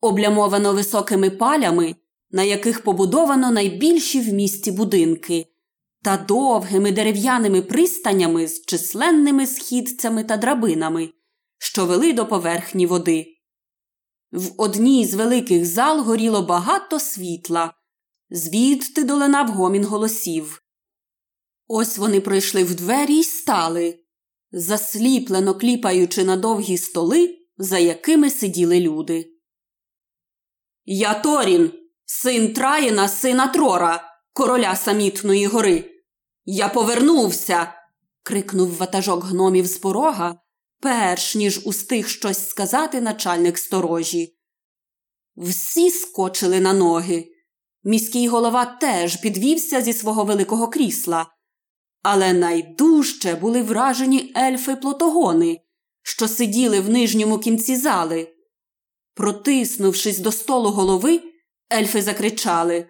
облямовано 0.00 0.72
високими 0.72 1.30
палями, 1.30 1.96
на 2.30 2.42
яких 2.42 2.84
побудовано 2.84 3.50
найбільші 3.50 4.20
в 4.20 4.32
місті 4.32 4.72
будинки, 4.72 5.46
та 6.02 6.16
довгими 6.16 6.92
дерев'яними 6.92 7.62
пристанями 7.62 8.48
з 8.48 8.64
численними 8.64 9.46
східцями 9.46 10.24
та 10.24 10.36
драбинами, 10.36 11.10
що 11.58 11.86
вели 11.86 12.12
до 12.12 12.26
поверхні 12.26 12.86
води. 12.86 13.26
В 14.32 14.52
одній 14.56 15.06
з 15.06 15.14
великих 15.14 15.66
зал 15.66 16.00
горіло 16.00 16.42
багато 16.42 17.00
світла, 17.00 17.74
звідти 18.30 19.04
долинав 19.04 19.48
гомін 19.48 19.84
голосів. 19.84 20.62
Ось 21.68 21.98
вони 21.98 22.20
пройшли 22.20 22.64
в 22.64 22.74
двері 22.74 23.14
й 23.14 23.24
стали, 23.24 23.98
засліплено 24.52 25.54
кліпаючи 25.54 26.24
на 26.24 26.36
довгі 26.36 26.78
столи, 26.78 27.38
за 27.58 27.78
якими 27.78 28.30
сиділи 28.30 28.80
люди. 28.80 29.32
Я 30.84 31.14
Торін, 31.14 31.72
син 32.06 32.52
Траїна, 32.52 33.08
сина 33.08 33.46
Трора, 33.46 34.04
короля 34.32 34.76
самітної 34.76 35.46
гори. 35.46 35.90
Я 36.44 36.68
повернувся. 36.68 37.72
крикнув 38.22 38.76
ватажок 38.76 39.24
гномів 39.24 39.66
з 39.66 39.78
порога, 39.78 40.40
перш 40.80 41.34
ніж 41.34 41.66
устиг 41.66 42.08
щось 42.08 42.48
сказати 42.48 43.00
начальник 43.00 43.58
сторожі. 43.58 44.36
Всі 45.36 45.90
скочили 45.90 46.60
на 46.60 46.72
ноги. 46.72 47.28
Міський 47.84 48.28
голова 48.28 48.64
теж 48.64 49.16
підвівся 49.16 49.80
зі 49.80 49.92
свого 49.92 50.24
великого 50.24 50.68
крісла, 50.68 51.26
але 52.02 52.32
найдужче 52.32 53.34
були 53.34 53.62
вражені 53.62 54.32
ельфи 54.36 54.76
плотогони, 54.76 55.60
що 56.02 56.28
сиділи 56.28 56.80
в 56.80 56.88
нижньому 56.88 57.38
кінці 57.38 57.76
зали. 57.76 58.32
Протиснувшись 59.14 60.18
до 60.18 60.32
столу 60.32 60.70
голови, 60.70 61.22
ельфи 61.72 62.02
закричали 62.02 62.86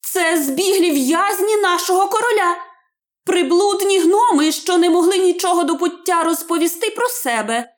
Це 0.00 0.42
збіглі 0.42 0.90
в'язні 0.90 1.56
нашого 1.56 2.08
короля, 2.08 2.56
приблудні 3.24 3.98
гноми, 3.98 4.52
що 4.52 4.78
не 4.78 4.90
могли 4.90 5.18
нічого 5.18 5.64
до 5.64 5.76
пуття 5.76 6.24
розповісти 6.24 6.90
про 6.90 7.06
себе, 7.08 7.74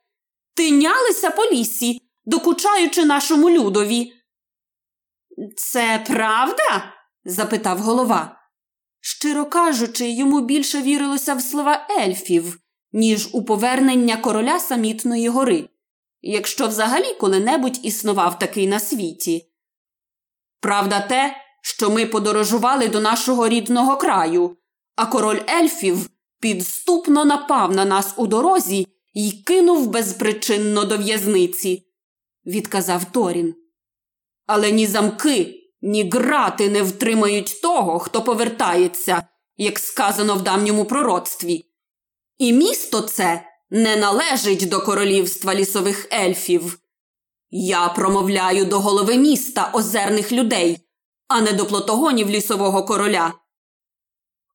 тинялися 0.55 1.31
по 1.31 1.45
лісі, 1.45 2.01
докучаючи 2.25 3.05
нашому 3.05 3.51
людові. 3.51 4.13
Це 5.57 6.05
правда? 6.07 6.93
запитав 7.25 7.79
голова. 7.79 8.41
Щиро 9.01 9.47
кажучи, 9.47 10.11
йому 10.11 10.41
більше 10.41 10.83
вірилося 10.83 11.35
в 11.35 11.43
слова 11.43 11.87
ельфів, 12.01 12.59
ніж 12.93 13.29
у 13.33 13.45
повернення 13.45 14.17
короля 14.17 14.59
самітної 14.61 15.29
гори, 15.29 15.69
якщо 16.23 16.69
взагалі 16.69 17.15
коли-небудь 17.21 17.81
існував 17.83 18.39
такий 18.39 18.67
на 18.67 18.81
світі. 18.81 19.54
Правда, 20.65 21.01
те, 21.01 21.37
що 21.63 21.91
ми 21.91 22.07
подорожували 22.07 22.89
до 22.89 23.01
нашого 23.01 23.49
рідного 23.49 23.97
краю, 23.97 24.57
а 24.97 25.07
король 25.07 25.41
ельфів 25.51 26.11
підступно 26.41 27.25
напав 27.25 27.73
на 27.73 27.85
нас 27.85 28.15
у 28.17 28.27
дорозі 28.27 28.87
і 29.15 29.33
кинув 29.33 29.87
безпричинно 29.87 30.85
до 30.85 30.99
в'язниці, 30.99 31.87
відказав 32.47 33.05
Торін. 33.05 33.55
Але 34.47 34.71
ні 34.73 34.87
замки, 34.87 35.55
ні 35.83 36.11
грати 36.11 36.69
не 36.69 36.83
втримають 36.83 37.61
того, 37.63 37.99
хто 37.99 38.23
повертається, 38.23 39.27
як 39.57 39.79
сказано 39.79 40.35
в 40.35 40.43
давньому 40.43 40.85
пророцтві. 40.85 41.65
І 42.39 42.53
місто 42.53 43.01
це 43.01 43.45
не 43.71 43.97
належить 43.97 44.69
до 44.69 44.81
королівства 44.81 45.55
лісових 45.55 46.09
ельфів. 46.13 46.79
Я 47.51 47.89
промовляю 47.89 48.65
до 48.65 48.81
голови 48.81 49.17
міста 49.17 49.71
озерних 49.75 50.33
людей, 50.33 50.79
а 51.29 51.41
не 51.41 51.53
до 51.53 51.67
плотогонів 51.67 52.31
лісового 52.31 52.85
короля. 52.85 53.35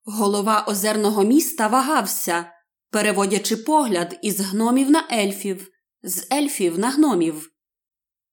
Голова 0.06 0.66
озерного 0.68 1.24
міста 1.24 1.68
вагався, 1.68 2.52
переводячи 2.92 3.58
погляд 3.58 4.20
із 4.22 4.40
гномів 4.40 4.92
на 4.92 5.08
ельфів, 5.12 5.68
з 6.04 6.28
ельфів 6.32 6.80
на 6.80 6.90
гномів. 6.90 7.50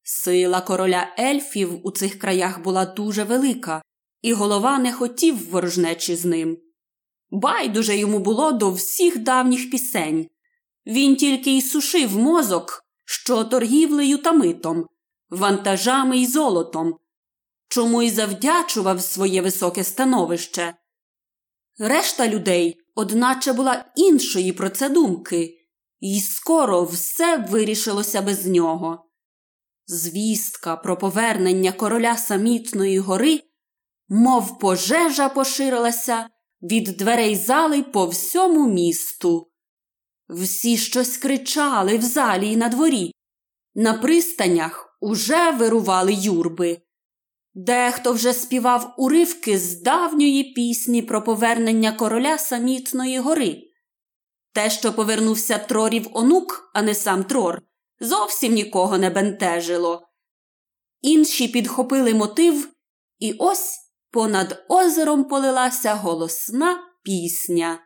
Сила 0.03 0.61
короля 0.61 1.15
ельфів 1.19 1.87
у 1.87 1.91
цих 1.91 2.19
краях 2.19 2.61
була 2.61 2.87
дуже 2.87 3.25
велика, 3.25 3.83
і 4.23 4.33
голова 4.33 4.79
не 4.79 4.93
хотів 4.93 5.51
ворожнечі 5.51 6.17
з 6.17 6.25
ним. 6.25 6.59
Байдуже 7.31 7.97
йому 7.97 8.19
було 8.19 8.53
до 8.53 8.71
всіх 8.71 9.19
давніх 9.19 9.71
пісень. 9.71 10.29
Він 10.87 11.17
тільки 11.17 11.57
й 11.57 11.63
сушив 11.63 12.19
мозок, 12.19 12.86
що 13.07 13.45
торгівлею 13.45 14.19
та 14.19 14.33
митом, 14.33 14.87
вантажами 15.31 16.19
й 16.19 16.27
золотом, 16.27 16.99
чому 17.69 18.03
й 18.03 18.11
завдячував 18.11 19.03
своє 19.03 19.43
високе 19.43 19.85
становище. 19.85 20.75
Решта 21.79 22.29
людей, 22.29 22.81
одначе 22.95 23.53
була 23.53 23.85
іншої 23.97 24.53
про 24.53 24.71
це 24.71 24.89
думки, 24.89 25.55
і 26.01 26.21
скоро 26.21 26.85
все 26.85 27.37
вирішилося 27.37 28.23
без 28.23 28.47
нього. 28.47 29.11
Звістка 29.87 30.77
про 30.77 30.99
повернення 30.99 31.73
короля 31.73 32.17
самітної 32.17 32.99
гори, 32.99 33.41
мов 34.09 34.59
пожежа 34.59 35.29
поширилася 35.29 36.29
від 36.63 36.85
дверей 36.85 37.37
зали 37.37 37.83
по 37.83 38.07
всьому 38.07 38.69
місту. 38.69 39.51
Всі 40.29 40.77
щось 40.77 41.17
кричали 41.17 41.99
в 41.99 42.03
залі 42.03 42.53
й 42.53 42.57
на 42.57 42.69
дворі. 42.69 43.13
На 43.75 43.95
пристанях 43.95 44.99
уже 45.01 45.51
вирували 45.51 46.13
юрби. 46.13 46.83
Дехто 47.55 48.13
вже 48.13 48.33
співав 48.33 48.95
уривки 48.99 49.59
з 49.59 49.83
давньої 49.83 50.45
пісні 50.45 51.03
про 51.03 51.25
повернення 51.25 51.93
короля 51.93 52.39
самітної 52.39 53.19
гори. 53.19 53.63
Те, 54.53 54.71
що 54.71 54.93
повернувся 54.93 55.59
трорів 55.59 56.09
онук, 56.13 56.71
а 56.75 56.83
не 56.83 56.95
сам 56.95 57.25
трор, 57.25 57.63
зовсім 58.01 58.53
нікого 58.53 58.99
не 58.99 59.11
бентежило. 59.11 60.09
Інші 61.01 61.49
підхопили 61.49 62.15
мотив, 62.15 62.69
і 63.19 63.33
ось 63.33 63.79
понад 64.11 64.65
озером 64.69 65.25
полилася 65.25 65.95
голосна 65.95 66.79
пісня. 67.03 67.86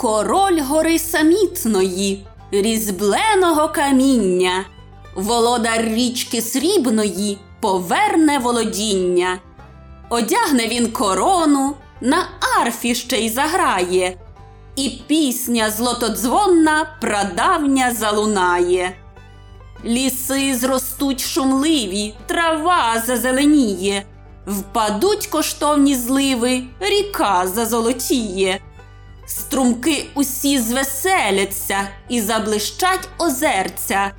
Король 0.00 0.60
гори 0.60 0.98
самітної, 0.98 2.26
різьбленого 2.52 3.68
каміння, 3.68 4.64
володар 5.14 5.84
річки 5.84 6.42
срібної 6.42 7.38
поверне 7.60 8.38
володіння. 8.38 9.38
Одягне 10.08 10.66
він 10.66 10.90
корону, 10.92 11.74
на 12.00 12.24
арфі 12.60 12.94
ще 12.94 13.16
й 13.16 13.30
заграє, 13.30 14.16
і 14.76 14.90
пісня 15.06 15.70
злотодзвонна 15.70 16.86
прадавня 17.00 17.94
залунає. 17.94 18.96
Ліси 19.84 20.54
зростуть 20.54 21.20
шумливі, 21.20 22.14
трава 22.26 23.02
зазеленіє, 23.06 24.02
впадуть 24.46 25.26
коштовні 25.26 25.94
зливи, 25.94 26.62
ріка 26.80 27.46
зазолотіє. 27.46 28.60
Струмки 29.30 30.10
усі 30.14 30.58
звеселяться 30.58 31.88
і 32.08 32.20
заблищать 32.20 33.08
озерця. 33.18 34.14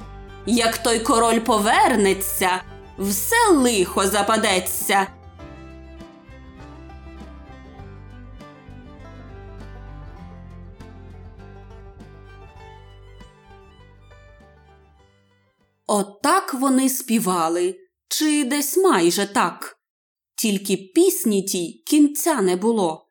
Як 0.45 0.78
той 0.78 1.00
король 1.00 1.39
повернеться, 1.39 2.63
все 3.00 3.50
лихо 3.52 4.08
западеться. 4.08 5.08
Отак 15.88 16.54
вони 16.54 16.89
співали, 16.89 17.80
чи 18.08 18.43
десь 18.43 18.78
майже 18.78 19.26
так. 19.26 19.78
Тільки 20.36 20.78
пісні 20.78 21.43
тій 21.43 21.84
кінця 21.88 22.41
не 22.41 22.56
було. 22.56 23.10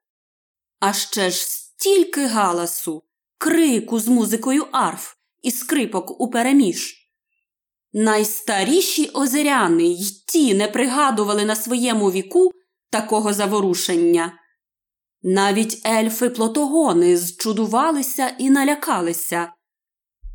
А 0.78 0.92
ще 0.92 1.30
ж 1.30 1.59
стільки 1.80 2.26
галасу, 2.26 3.02
крику 3.38 4.00
з 4.00 4.08
музикою 4.08 4.66
арф 4.72 5.14
і 5.42 5.50
скрипок 5.50 6.20
у 6.20 6.30
переміж. 6.30 6.96
Найстаріші 7.92 9.10
озеряни 9.14 9.84
й 9.84 10.24
ті 10.26 10.54
не 10.54 10.68
пригадували 10.68 11.44
на 11.44 11.56
своєму 11.56 12.10
віку 12.10 12.50
такого 12.90 13.32
заворушення. 13.32 14.32
Навіть 15.22 15.86
ельфи 15.86 16.30
плотогони 16.30 17.16
зчудувалися 17.16 18.28
і 18.38 18.50
налякалися. 18.50 19.52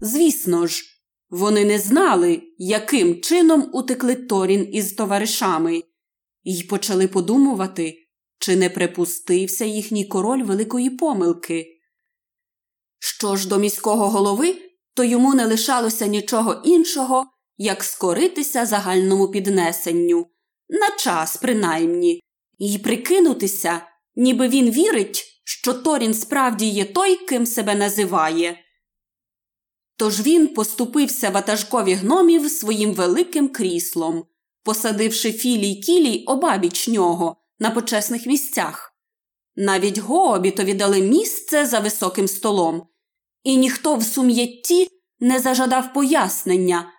Звісно 0.01 0.67
ж, 0.67 0.84
вони 1.29 1.65
не 1.65 1.79
знали, 1.79 2.41
яким 2.58 3.21
чином 3.21 3.69
утекли 3.73 4.15
Торін 4.15 4.69
із 4.71 4.93
товаришами, 4.93 5.84
і 6.43 6.63
почали 6.63 7.08
подумувати, 7.08 8.05
чи 8.45 8.55
не 8.55 8.69
припустився 8.69 9.65
їхній 9.65 10.05
король 10.05 10.43
великої 10.43 10.89
помилки. 10.89 11.79
Що 12.99 13.36
ж 13.36 13.47
до 13.47 13.58
міського 13.58 14.10
голови, 14.10 14.55
то 14.93 15.03
йому 15.03 15.36
не 15.36 15.45
лишалося 15.45 16.08
нічого 16.08 16.62
іншого, 16.65 17.25
як 17.58 17.84
скоритися 17.84 18.65
загальному 18.65 19.27
піднесенню, 19.27 20.27
на 20.69 20.97
час 20.97 21.38
принаймні, 21.38 22.21
і 22.58 22.77
прикинутися, 22.77 23.81
ніби 24.15 24.47
він 24.47 24.71
вірить, 24.71 25.41
що 25.43 25.73
Торін 25.73 26.13
справді 26.13 26.65
є 26.65 26.86
той, 26.86 27.15
ким 27.15 27.45
себе 27.45 27.75
називає. 27.75 28.60
Тож 29.97 30.21
він 30.21 30.47
поступився 30.47 31.29
ватажкові 31.29 31.93
гномів 31.93 32.51
своїм 32.51 32.93
великим 32.93 33.47
кріслом, 33.47 34.25
посадивши 34.63 35.31
філій 35.34 35.75
кілій 35.75 36.23
обабіч 36.23 36.88
нього 36.88 37.38
на 37.60 37.72
почесних 37.72 38.26
місцях. 38.26 38.96
Навіть 39.56 39.98
Гообітові 39.98 40.74
дали 40.74 41.02
місце 41.02 41.65
за 41.65 41.80
високим 41.80 42.28
столом, 42.28 42.88
і 43.44 43.58
ніхто 43.58 43.96
в 43.96 44.04
сум'ятті 44.04 44.88
не 45.20 45.39
зажадав 45.39 45.94
пояснення, 45.94 46.91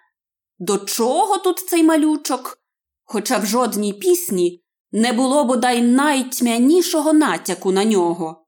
до 0.59 0.79
чого 0.79 1.39
тут 1.39 1.59
цей 1.59 1.83
малючок, 1.83 2.59
хоча 3.05 3.39
в 3.39 3.47
жодній 3.47 3.93
пісні 3.93 4.65
не 4.93 5.13
було 5.13 5.45
бодай 5.45 5.83
найтьмянішого 5.83 7.13
натяку 7.13 7.73
на 7.73 7.85
нього. 7.85 8.47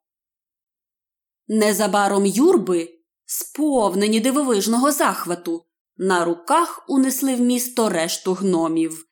Незабаром 1.48 2.26
юрби, 2.26 2.88
сповнені 3.24 4.20
дивовижного 4.20 4.92
захвату, 4.92 5.64
на 5.96 6.24
руках 6.24 6.84
унесли 6.88 7.34
в 7.34 7.40
місто 7.40 7.88
решту 7.88 8.34
гномів. 8.34 9.07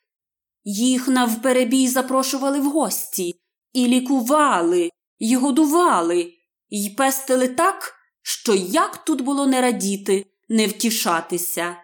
Їх 0.69 1.09
навперебій 1.09 1.89
запрошували 1.89 2.61
в 2.61 2.65
гості, 2.65 3.41
і 3.73 3.87
лікували, 3.87 4.91
і 5.19 5.37
годували, 5.37 6.33
і 6.69 6.91
пестили 6.91 7.49
так, 7.49 7.95
що 8.23 8.55
як 8.55 9.05
тут 9.05 9.21
було 9.21 9.47
не 9.47 9.61
радіти, 9.61 10.27
не 10.49 10.67
втішатися. 10.67 11.77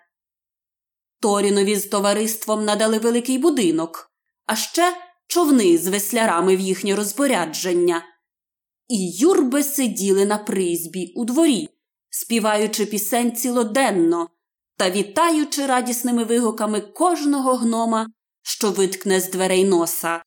Торінові 1.20 1.76
з 1.76 1.86
товариством 1.86 2.64
надали 2.64 2.98
великий 2.98 3.38
будинок, 3.38 4.10
а 4.46 4.56
ще 4.56 4.96
човни 5.26 5.78
з 5.78 5.86
веслярами 5.86 6.56
в 6.56 6.60
їхнє 6.60 6.94
розпорядження. 6.94 8.04
І 8.88 9.10
юрби 9.10 9.62
сиділи 9.62 10.26
на 10.26 10.38
призбі 10.38 11.12
у 11.16 11.24
дворі, 11.24 11.68
співаючи 12.10 12.86
пісень 12.86 13.36
цілоденно 13.36 14.28
та 14.76 14.90
вітаючи 14.90 15.66
радісними 15.66 16.24
вигуками 16.24 16.80
кожного 16.80 17.54
гнома, 17.54 18.06
що 18.42 18.70
виткне 18.70 19.20
з 19.20 19.31
дверей 19.31 19.64
носа. 19.64 20.22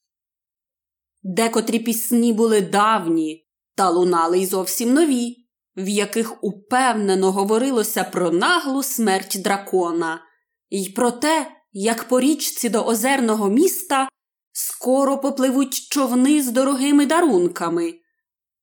Декотрі 1.23 1.79
пісні 1.79 2.33
були 2.33 2.61
давні 2.61 3.47
та 3.75 3.89
лунали 3.89 4.39
й 4.39 4.45
зовсім 4.45 4.93
нові, 4.93 5.37
в 5.77 5.87
яких 5.87 6.43
упевнено 6.43 7.31
говорилося 7.31 8.03
про 8.03 8.31
наглу 8.31 8.83
смерть 8.83 9.41
дракона, 9.41 10.21
і 10.69 10.89
про 10.89 11.11
те, 11.11 11.51
як 11.71 12.07
по 12.07 12.19
річці 12.19 12.69
до 12.69 12.83
озерного 12.83 13.49
міста 13.49 14.09
скоро 14.51 15.17
попливуть 15.17 15.73
човни 15.73 16.41
з 16.41 16.51
дорогими 16.51 17.05
дарунками. 17.05 17.93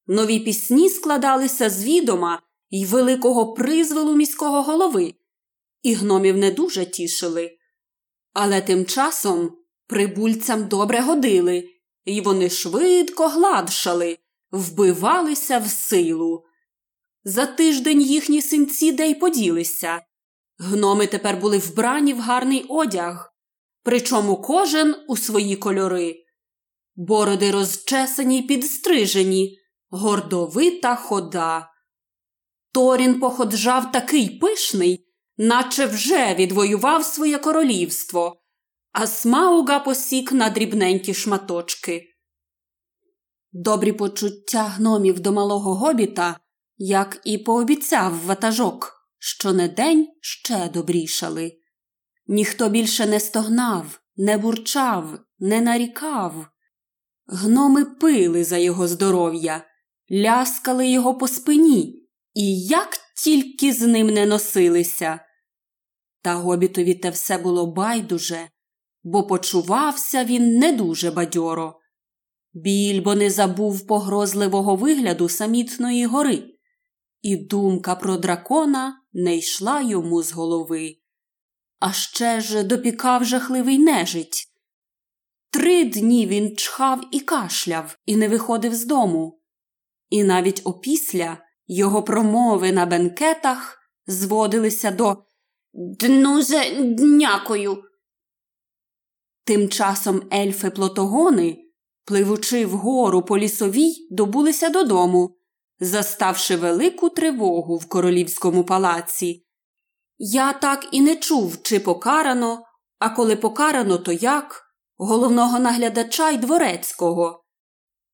Нові 0.06 0.40
пісні 0.40 0.90
складалися 0.90 1.70
з 1.70 1.84
відома 1.84 2.42
й 2.70 2.84
великого 2.84 3.54
призвелу 3.54 4.14
міського 4.14 4.62
голови, 4.62 5.14
і 5.82 5.94
гномів 5.94 6.36
не 6.36 6.50
дуже 6.50 6.86
тішили. 6.86 7.58
Але 8.32 8.60
тим 8.60 8.86
часом 8.86 9.56
прибульцям 9.86 10.68
добре 10.68 11.00
годили, 11.00 11.68
і 12.04 12.20
вони 12.20 12.50
швидко 12.50 13.28
гладшали, 13.28 14.18
вбивалися 14.50 15.58
в 15.58 15.68
силу. 15.68 16.44
За 17.24 17.46
тиждень 17.46 18.02
їхні 18.02 18.42
синці 18.42 18.92
де 18.92 19.08
й 19.08 19.14
поділися. 19.14 20.02
Гноми 20.58 21.06
тепер 21.06 21.36
були 21.36 21.58
вбрані 21.58 22.14
в 22.14 22.20
гарний 22.20 22.66
одяг, 22.68 23.32
причому 23.82 24.42
кожен 24.42 24.94
у 25.08 25.16
свої 25.16 25.56
кольори. 25.56 26.16
Бороди 26.94 27.50
розчесані 27.50 28.38
й 28.38 28.42
підстрижені, 28.42 29.58
гордовита 29.90 30.96
хода. 30.96 31.68
Торін 32.72 33.20
походжав 33.20 33.92
такий 33.92 34.38
пишний, 34.38 35.11
наче 35.42 35.86
вже 35.86 36.34
відвоював 36.34 37.04
своє 37.04 37.38
королівство, 37.38 38.42
а 38.92 39.06
смауга 39.06 39.78
посік 39.78 40.32
на 40.32 40.50
дрібненькі 40.50 41.14
шматочки. 41.14 42.04
Добрі 43.52 43.92
почуття 43.92 44.62
гномів 44.62 45.20
до 45.20 45.32
малого 45.32 45.74
гобіта, 45.74 46.36
як 46.76 47.20
і 47.24 47.38
пообіцяв 47.38 48.24
ватажок, 48.24 48.92
що 49.18 49.52
не 49.52 49.68
день 49.68 50.08
ще 50.20 50.68
добрішали. 50.68 51.52
Ніхто 52.26 52.68
більше 52.68 53.06
не 53.06 53.20
стогнав, 53.20 54.00
не 54.16 54.38
бурчав, 54.38 55.18
не 55.38 55.60
нарікав. 55.60 56.46
Гноми 57.26 57.84
пили 57.84 58.44
за 58.44 58.56
його 58.56 58.88
здоров'я, 58.88 59.64
ляскали 60.12 60.88
його 60.88 61.14
по 61.14 61.28
спині, 61.28 62.08
і 62.34 62.60
як 62.60 62.98
тільки 63.16 63.72
з 63.72 63.80
ним 63.80 64.06
не 64.06 64.26
носилися. 64.26 65.20
Та 66.22 66.34
гобітові 66.34 66.94
те 66.94 67.10
все 67.10 67.38
було 67.38 67.66
байдуже, 67.66 68.48
бо 69.02 69.26
почувався 69.26 70.24
він 70.24 70.58
не 70.58 70.72
дуже 70.72 71.10
бадьоро. 71.10 71.78
Більбо 72.52 73.14
не 73.14 73.30
забув 73.30 73.86
погрозливого 73.86 74.76
вигляду 74.76 75.28
самітної 75.28 76.06
гори, 76.06 76.54
і 77.22 77.36
думка 77.36 77.94
про 77.94 78.16
дракона 78.16 79.02
не 79.12 79.36
йшла 79.36 79.80
йому 79.80 80.22
з 80.22 80.32
голови. 80.32 80.96
А 81.78 81.92
ще 81.92 82.40
ж 82.40 82.62
допікав 82.62 83.24
жахливий 83.24 83.78
нежить. 83.78 84.48
Три 85.50 85.84
дні 85.84 86.26
він 86.26 86.56
чхав 86.56 87.04
і 87.10 87.20
кашляв, 87.20 87.98
і 88.06 88.16
не 88.16 88.28
виходив 88.28 88.74
з 88.74 88.84
дому. 88.84 89.40
І 90.10 90.24
навіть 90.24 90.60
опісля 90.64 91.38
його 91.66 92.02
промови 92.02 92.72
на 92.72 92.86
бенкетах 92.86 93.78
зводилися 94.06 94.90
до 94.90 95.24
Днузе 95.74 96.70
днякою. 96.80 97.82
Тим 99.44 99.68
часом 99.68 100.22
ельфи 100.32 100.70
плотогони, 100.70 101.58
пливучи 102.04 102.66
вгору 102.66 103.22
по 103.22 103.38
лісовій, 103.38 104.08
добулися 104.10 104.68
додому, 104.68 105.36
заставши 105.80 106.56
велику 106.56 107.08
тривогу 107.08 107.76
в 107.76 107.88
королівському 107.88 108.64
палаці. 108.64 109.46
Я 110.18 110.52
так 110.52 110.88
і 110.92 111.00
не 111.00 111.16
чув, 111.16 111.62
чи 111.62 111.80
покарано, 111.80 112.64
а 112.98 113.10
коли 113.10 113.36
покарано, 113.36 113.98
то 113.98 114.12
як, 114.12 114.62
головного 114.96 115.58
наглядача 115.58 116.30
й 116.30 116.38
дворецького. 116.38 117.44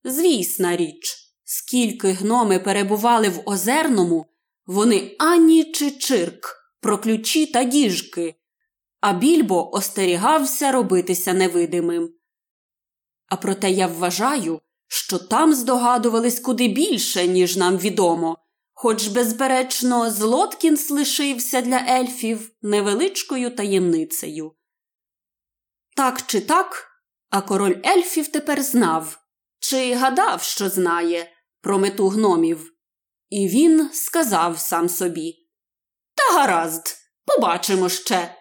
Звісна 0.04 0.76
річ, 0.76 1.16
скільки 1.44 2.12
гноми 2.12 2.58
перебували 2.58 3.28
в 3.28 3.42
озерному, 3.46 4.26
вони 4.66 5.16
ані 5.18 5.72
чи 5.72 5.90
чирк, 5.90 6.57
про 6.80 6.98
ключі 6.98 7.46
та 7.46 7.64
діжки, 7.64 8.34
а 9.00 9.12
більбо 9.12 9.74
остерігався 9.74 10.72
робитися 10.72 11.34
невидимим. 11.34 12.14
А 13.26 13.36
проте 13.36 13.70
я 13.70 13.86
вважаю, 13.86 14.60
що 14.88 15.18
там 15.18 15.54
здогадувались 15.54 16.40
куди 16.40 16.68
більше, 16.68 17.26
ніж 17.26 17.56
нам 17.56 17.78
відомо, 17.78 18.38
хоч, 18.72 19.06
безперечно, 19.06 20.10
Злоткінс 20.10 20.90
лишився 20.90 21.60
для 21.60 21.76
ельфів 21.88 22.50
невеличкою 22.62 23.56
таємницею. 23.56 24.52
Так 25.96 26.26
чи 26.26 26.40
так, 26.40 26.86
а 27.30 27.40
король 27.40 27.76
ельфів 27.86 28.28
тепер 28.28 28.62
знав, 28.62 29.18
чи 29.58 29.94
гадав, 29.94 30.42
що 30.42 30.68
знає, 30.68 31.30
про 31.60 31.78
мету 31.78 32.08
гномів. 32.08 32.72
І 33.28 33.48
він 33.48 33.90
сказав 33.92 34.58
сам 34.58 34.88
собі 34.88 35.47
Гаразд, 36.34 36.96
побачимо 37.26 37.88
ще. 37.88 38.34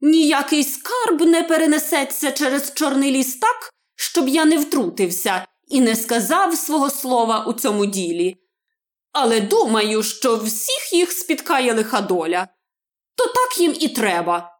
Ніякий 0.00 0.64
скарб 0.64 1.20
не 1.20 1.42
перенесеться 1.42 2.32
через 2.32 2.74
чорний 2.74 3.10
ліс 3.10 3.36
так, 3.36 3.70
щоб 3.96 4.28
я 4.28 4.44
не 4.44 4.58
втрутився 4.58 5.46
і 5.68 5.80
не 5.80 5.96
сказав 5.96 6.56
свого 6.56 6.90
слова 6.90 7.44
у 7.44 7.52
цьому 7.52 7.86
ділі. 7.86 8.36
Але 9.12 9.40
думаю, 9.40 10.02
що 10.02 10.36
всіх 10.36 10.92
їх 10.92 11.12
спіткає 11.12 11.74
лиха 11.74 12.00
доля. 12.00 12.48
То 13.14 13.26
так 13.26 13.60
їм 13.60 13.74
і 13.80 13.88
треба. 13.88 14.58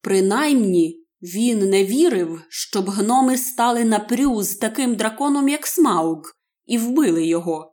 Принаймні 0.00 0.98
Він 1.22 1.70
не 1.70 1.84
вірив, 1.84 2.42
щоб 2.48 2.90
гноми 2.90 3.38
стали 3.38 3.84
напрю 3.84 4.42
з 4.42 4.56
таким 4.56 4.94
драконом, 4.94 5.48
як 5.48 5.66
Смауг, 5.66 6.34
і 6.66 6.78
вбили 6.78 7.26
його. 7.26 7.71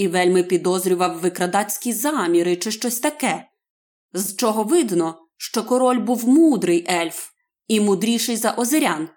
І 0.00 0.08
вельми 0.08 0.42
підозрював 0.42 1.18
викрадацькі 1.18 1.92
заміри 1.92 2.56
чи 2.56 2.70
щось 2.70 3.00
таке, 3.00 3.48
з 4.12 4.36
чого 4.36 4.64
видно, 4.64 5.18
що 5.36 5.64
король 5.64 5.98
був 5.98 6.28
мудрий 6.28 6.86
ельф 6.90 7.28
і 7.66 7.80
мудріший 7.80 8.36
за 8.36 8.52
озерян, 8.52 9.08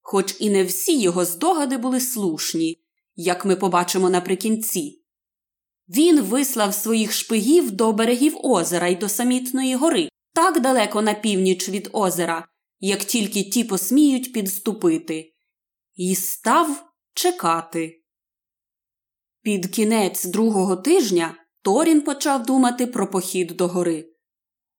хоч 0.00 0.36
і 0.40 0.50
не 0.50 0.64
всі 0.64 1.00
його 1.00 1.24
здогади 1.24 1.76
були 1.76 2.00
слушні, 2.00 2.84
як 3.14 3.44
ми 3.44 3.56
побачимо 3.56 4.10
наприкінці. 4.10 5.04
Він 5.88 6.20
вислав 6.20 6.74
своїх 6.74 7.12
шпигів 7.12 7.70
до 7.70 7.92
берегів 7.92 8.36
озера 8.42 8.88
й 8.88 8.96
до 8.96 9.08
самітної 9.08 9.74
гори, 9.74 10.08
так 10.34 10.60
далеко 10.60 11.02
на 11.02 11.14
північ 11.14 11.68
від 11.68 11.88
озера, 11.92 12.48
як 12.80 13.04
тільки 13.04 13.42
ті 13.42 13.64
посміють 13.64 14.32
підступити, 14.32 15.32
і 15.94 16.14
став 16.14 16.84
чекати. 17.14 18.01
Під 19.42 19.66
кінець 19.66 20.24
другого 20.24 20.76
тижня 20.76 21.34
Торін 21.62 22.00
почав 22.00 22.46
думати 22.46 22.86
про 22.86 23.10
похід 23.10 23.46
до 23.46 23.68
гори. 23.68 24.08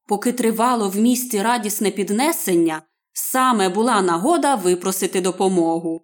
Поки 0.08 0.32
тривало 0.32 0.90
в 0.90 0.96
місті 0.96 1.42
радісне 1.42 1.92
піднесення, 1.92 2.82
саме 3.14 3.70
була 3.70 4.02
нагода 4.02 4.56
випросити 4.56 5.22
допомогу. 5.22 6.02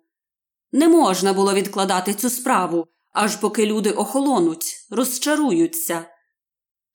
Не 0.71 0.87
можна 0.87 1.33
було 1.33 1.53
відкладати 1.53 2.13
цю 2.13 2.29
справу, 2.29 2.87
аж 3.11 3.35
поки 3.35 3.65
люди 3.65 3.91
охолонуть, 3.91 4.75
розчаруються. 4.89 6.05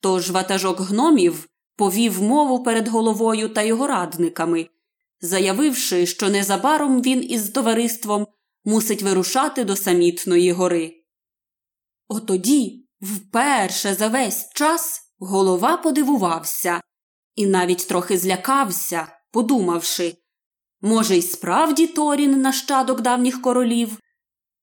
Тож 0.01 0.31
ватажок 0.31 0.81
гномів 0.81 1.49
повів 1.75 2.21
мову 2.21 2.63
перед 2.63 2.87
головою 2.87 3.49
та 3.49 3.61
його 3.61 3.87
радниками, 3.87 4.67
заявивши, 5.21 6.05
що 6.05 6.29
незабаром 6.29 7.01
він 7.01 7.31
із 7.31 7.49
товариством 7.49 8.27
мусить 8.65 9.03
вирушати 9.03 9.63
до 9.63 9.75
самітної 9.75 10.51
гори. 10.51 11.04
Отоді, 12.07 12.87
вперше 13.01 13.95
за 13.95 14.07
весь 14.07 14.49
час, 14.53 15.01
голова 15.19 15.77
подивувався 15.77 16.81
і 17.35 17.45
навіть 17.45 17.87
трохи 17.87 18.17
злякався, 18.17 19.07
подумавши 19.31 20.15
може, 20.85 21.17
й 21.17 21.21
справді 21.21 21.87
Торін 21.87 22.41
нащадок 22.41 23.01
давніх 23.01 23.41
королів. 23.41 23.99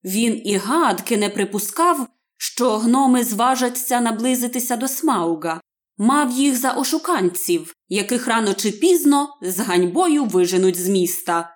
Він 0.04 0.42
і 0.44 0.56
гадки 0.56 1.16
не 1.16 1.28
припускав, 1.28 2.06
що 2.36 2.78
гноми 2.78 3.24
зважаться 3.24 4.00
наблизитися 4.00 4.76
до 4.76 4.88
Смауга, 4.88 5.60
мав 5.98 6.30
їх 6.30 6.56
за 6.56 6.72
ошуканців, 6.72 7.74
яких 7.88 8.26
рано 8.26 8.54
чи 8.54 8.70
пізно 8.70 9.28
з 9.42 9.58
ганьбою 9.58 10.24
виженуть 10.24 10.80
з 10.80 10.88
міста. 10.88 11.54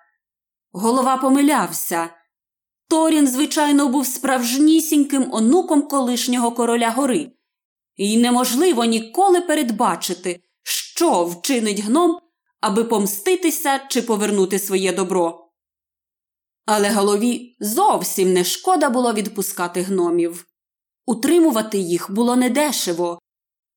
Голова 0.71 1.17
помилявся. 1.17 2.09
Торін, 2.89 3.27
звичайно, 3.27 3.87
був 3.87 4.07
справжнісіньким 4.07 5.33
онуком 5.33 5.81
колишнього 5.81 6.51
короля 6.51 6.89
гори, 6.89 7.31
і 7.95 8.17
неможливо 8.17 8.85
ніколи 8.85 9.41
передбачити, 9.41 10.41
що 10.63 11.25
вчинить 11.25 11.79
гном, 11.79 12.19
аби 12.61 12.83
помститися 12.83 13.79
чи 13.89 14.01
повернути 14.01 14.59
своє 14.59 14.93
добро. 14.93 15.51
Але 16.65 16.91
голові 16.91 17.55
зовсім 17.59 18.33
не 18.33 18.43
шкода 18.43 18.89
було 18.89 19.13
відпускати 19.13 19.81
гномів. 19.81 20.45
Утримувати 21.05 21.77
їх 21.77 22.11
було 22.11 22.35
недешево, 22.35 23.19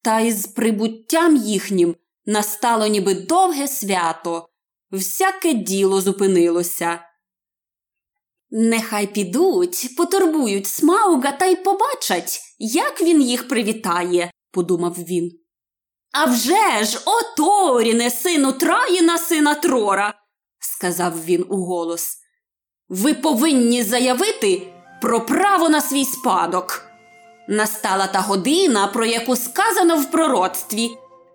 та 0.02 0.20
із 0.20 0.46
прибуттям 0.46 1.36
їхнім 1.36 1.96
настало 2.26 2.86
ніби 2.86 3.14
довге 3.14 3.68
свято, 3.68 4.48
всяке 4.90 5.54
діло 5.54 6.00
зупинилося. 6.00 7.09
Нехай 8.50 9.06
підуть, 9.06 9.96
потурбують 9.96 10.66
смауга 10.66 11.32
та 11.32 11.46
й 11.46 11.56
побачать, 11.56 12.40
як 12.58 13.02
він 13.02 13.22
їх 13.22 13.48
привітає, 13.48 14.30
подумав 14.52 14.94
він. 14.98 15.30
«А 16.12 16.24
вже 16.24 16.84
ж, 16.84 17.00
о 17.06 17.36
Торіне, 17.36 18.10
сину 18.10 18.52
Траїна, 18.52 19.18
сина 19.18 19.54
Трора, 19.54 20.14
сказав 20.58 21.24
він 21.24 21.46
уголос. 21.48 22.16
Ви 22.88 23.14
повинні 23.14 23.82
заявити 23.82 24.72
про 25.02 25.26
право 25.26 25.68
на 25.68 25.80
свій 25.80 26.04
спадок. 26.04 26.82
Настала 27.48 28.06
та 28.06 28.20
година, 28.20 28.86
про 28.86 29.04
яку 29.04 29.36
сказано 29.36 29.96
в 29.96 30.10
пророцтві. 30.10 30.90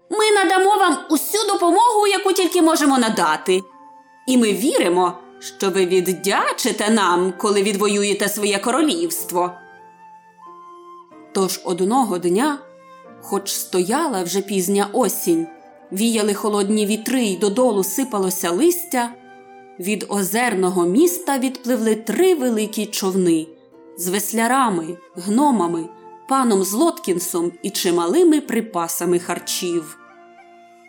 Ми 0.10 0.32
надамо 0.32 0.78
вам 0.78 0.98
усю 1.10 1.48
допомогу, 1.48 2.08
яку 2.08 2.34
тільки 2.34 2.62
можемо 2.62 2.98
надати. 2.98 3.62
І 4.28 4.38
ми 4.38 4.54
віримо, 4.54 5.18
що 5.46 5.70
ви 5.70 5.86
віддячите 5.86 6.90
нам, 6.90 7.34
коли 7.38 7.64
відвоюєте 7.64 8.30
своє 8.30 8.60
королівство. 8.60 9.52
Тож 11.34 11.62
одного 11.64 12.18
дня, 12.18 12.60
хоч 13.22 13.50
стояла 13.52 14.24
вже 14.24 14.42
пізня 14.42 14.88
осінь, 14.94 15.48
віяли 15.92 16.34
холодні 16.34 16.86
вітри 16.86 17.24
й 17.24 17.38
додолу 17.38 17.84
сипалося 17.84 18.52
листя, 18.52 19.10
від 19.80 20.06
озерного 20.10 20.86
міста 20.86 21.40
відпливли 21.40 21.96
три 21.96 22.36
великі 22.36 22.86
човни 22.86 23.48
з 23.98 24.08
веслярами, 24.08 24.98
гномами, 25.16 25.86
паном 26.30 26.64
Злоткінсом 26.64 27.52
і 27.62 27.70
чималими 27.70 28.42
припасами 28.42 29.20
харчів. 29.20 29.98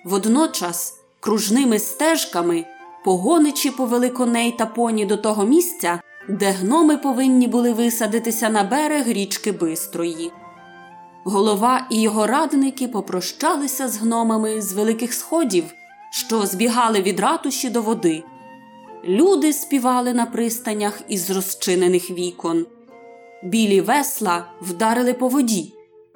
Водночас 0.05 0.95
кружними 1.21 1.79
стежками 1.79 2.65
погоничі 3.07 3.71
повели 3.71 4.09
коней 4.09 4.53
та 4.53 4.67
поні 4.67 5.05
до 5.05 5.17
того 5.17 5.47
місця, 5.47 6.01
де 6.29 6.51
гноми 6.51 6.97
повинні 6.97 7.49
були 7.49 7.73
висадитися 7.73 8.49
на 8.49 8.65
берег 8.65 9.09
річки 9.09 9.53
Бистрої. 9.53 10.33
Голова 11.25 11.87
і 11.91 12.01
його 12.01 12.27
радники 12.27 12.89
попрощалися 12.89 13.89
з 13.89 13.97
гномами 13.97 14.63
з 14.63 14.73
великих 14.73 15.15
сходів, 15.15 15.65
що 16.11 16.47
збігали 16.47 17.03
від 17.03 17.21
ратуші 17.21 17.71
до 17.71 17.83
води. 17.83 18.23
Люди 19.05 19.53
співали 19.53 20.15
на 20.15 20.27
пристанях 20.27 21.01
із 21.09 21.31
розчинених 21.31 22.11
вікон. 22.11 22.67
Білі 23.43 23.81
весла 23.81 24.47
вдарили 24.61 25.15
по 25.15 25.29
воді, 25.29 25.73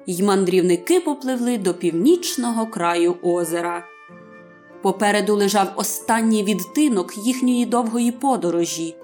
й 0.07 0.23
мандрівники 0.23 0.99
попливли 0.99 1.57
до 1.57 1.73
північного 1.73 2.67
краю 2.67 3.15
озера. 3.23 3.90
Попереду 4.81 5.35
лежав 5.35 5.67
останній 5.75 6.43
відтинок 6.43 7.17
їхньої 7.17 7.65
довгої 7.65 8.11
подорожі. 8.11 8.95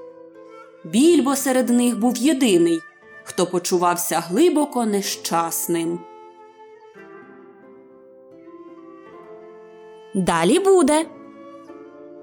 Більбо 0.84 1.36
серед 1.36 1.70
них 1.70 2.00
був 2.00 2.18
єдиний, 2.18 2.80
хто 3.24 3.46
почувався 3.46 4.20
глибоко 4.20 4.86
нещасним. 4.86 6.00
Далі 10.14 10.60
буде. 10.60 11.06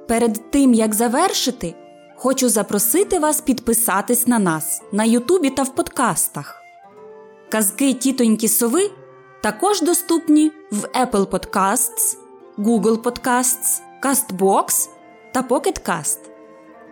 Перед 0.09 0.51
тим 0.51 0.75
як 0.75 0.95
завершити, 0.95 1.75
хочу 2.17 2.49
запросити 2.49 3.19
вас 3.19 3.41
підписатись 3.41 4.27
на 4.27 4.39
нас 4.39 4.83
на 4.93 5.05
Ютубі 5.05 5.51
та 5.51 5.63
в 5.63 5.75
подкастах. 5.75 6.61
Казки 7.49 7.95
тітоньки 7.95 8.49
Сови 8.49 8.91
також 9.43 9.83
доступні 9.83 10.53
в 10.71 10.85
Apple 10.85 11.27
Podcasts, 11.27 12.17
Google 12.59 13.03
Podcasts, 13.03 13.81
CastBox 14.03 14.89
та 15.33 15.43
Pocket 15.43 15.89
Cast. 15.89 16.19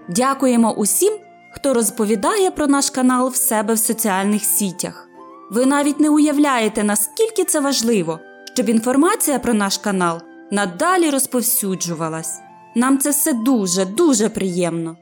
Дякуємо 0.09 0.73
усім, 0.73 1.13
хто 1.51 1.75
розповідає 1.75 2.51
про 2.51 2.67
наш 2.67 2.91
канал 2.91 3.29
в 3.29 3.37
себе 3.37 3.75
в 3.75 3.79
соціальних 3.79 4.45
сітях. 4.45 5.09
Ви 5.51 5.67
навіть 5.67 6.01
не 6.01 6.11
уявляєте, 6.11 6.85
наскільки 6.85 7.45
це 7.45 7.61
важливо, 7.61 8.19
щоб 8.55 8.69
інформація 8.69 9.39
про 9.39 9.55
наш 9.55 9.79
канал 9.79 10.21
надалі 10.51 11.11
розповсюджувалась. 11.11 12.41
Нам 12.75 12.99
це 12.99 13.11
все 13.11 13.33
дуже, 13.33 13.85
дуже 13.85 14.29
приємно. 14.29 14.97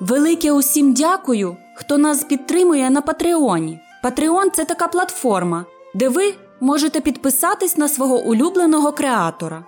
Велике 0.00 0.52
усім 0.52 0.94
дякую, 0.94 1.56
хто 1.76 1.98
нас 1.98 2.24
підтримує 2.24 2.90
на 2.90 3.00
Патреоні. 3.00 3.80
Патреон 4.02 4.50
це 4.50 4.64
така 4.64 4.88
платформа, 4.88 5.64
де 5.94 6.08
ви 6.08 6.34
можете 6.60 7.00
підписатись 7.00 7.76
на 7.76 7.88
свого 7.88 8.20
улюбленого 8.20 8.92
креатора, 8.92 9.64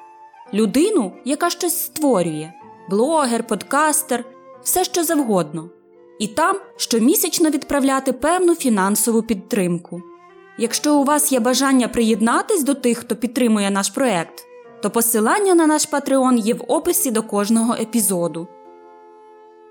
людину, 0.55 1.13
яка 1.25 1.51
щось 1.51 1.79
створює, 1.79 2.53
блогер, 2.91 3.47
подкастер, 3.47 4.25
все 4.63 4.85
що 4.85 5.05
завгодно. 5.05 5.71
І 6.19 6.27
там 6.27 6.57
щомісячно 6.77 7.51
відправляти 7.51 8.13
певну 8.13 8.55
фінансову 8.55 9.23
підтримку. 9.23 10.03
Якщо 10.59 10.95
у 10.95 11.05
вас 11.05 11.33
є 11.33 11.41
бажання 11.41 11.89
приєднатись 11.89 12.63
до 12.63 12.75
тих, 12.75 12.99
хто 12.99 13.17
підтримує 13.17 13.71
наш 13.71 13.91
проект, 13.91 14.45
то 14.83 14.91
посилання 14.91 15.55
на 15.55 15.67
наш 15.67 15.87
Патреон 15.87 16.39
є 16.39 16.55
в 16.55 16.65
описі 16.69 17.11
до 17.11 17.23
кожного 17.23 17.75
епізоду. 17.75 18.49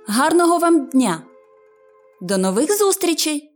Гарного 0.07 0.57
вам 0.57 0.85
дня! 0.85 1.21
До 2.21 2.37
нових 2.37 2.77
зустрічей! 2.77 3.48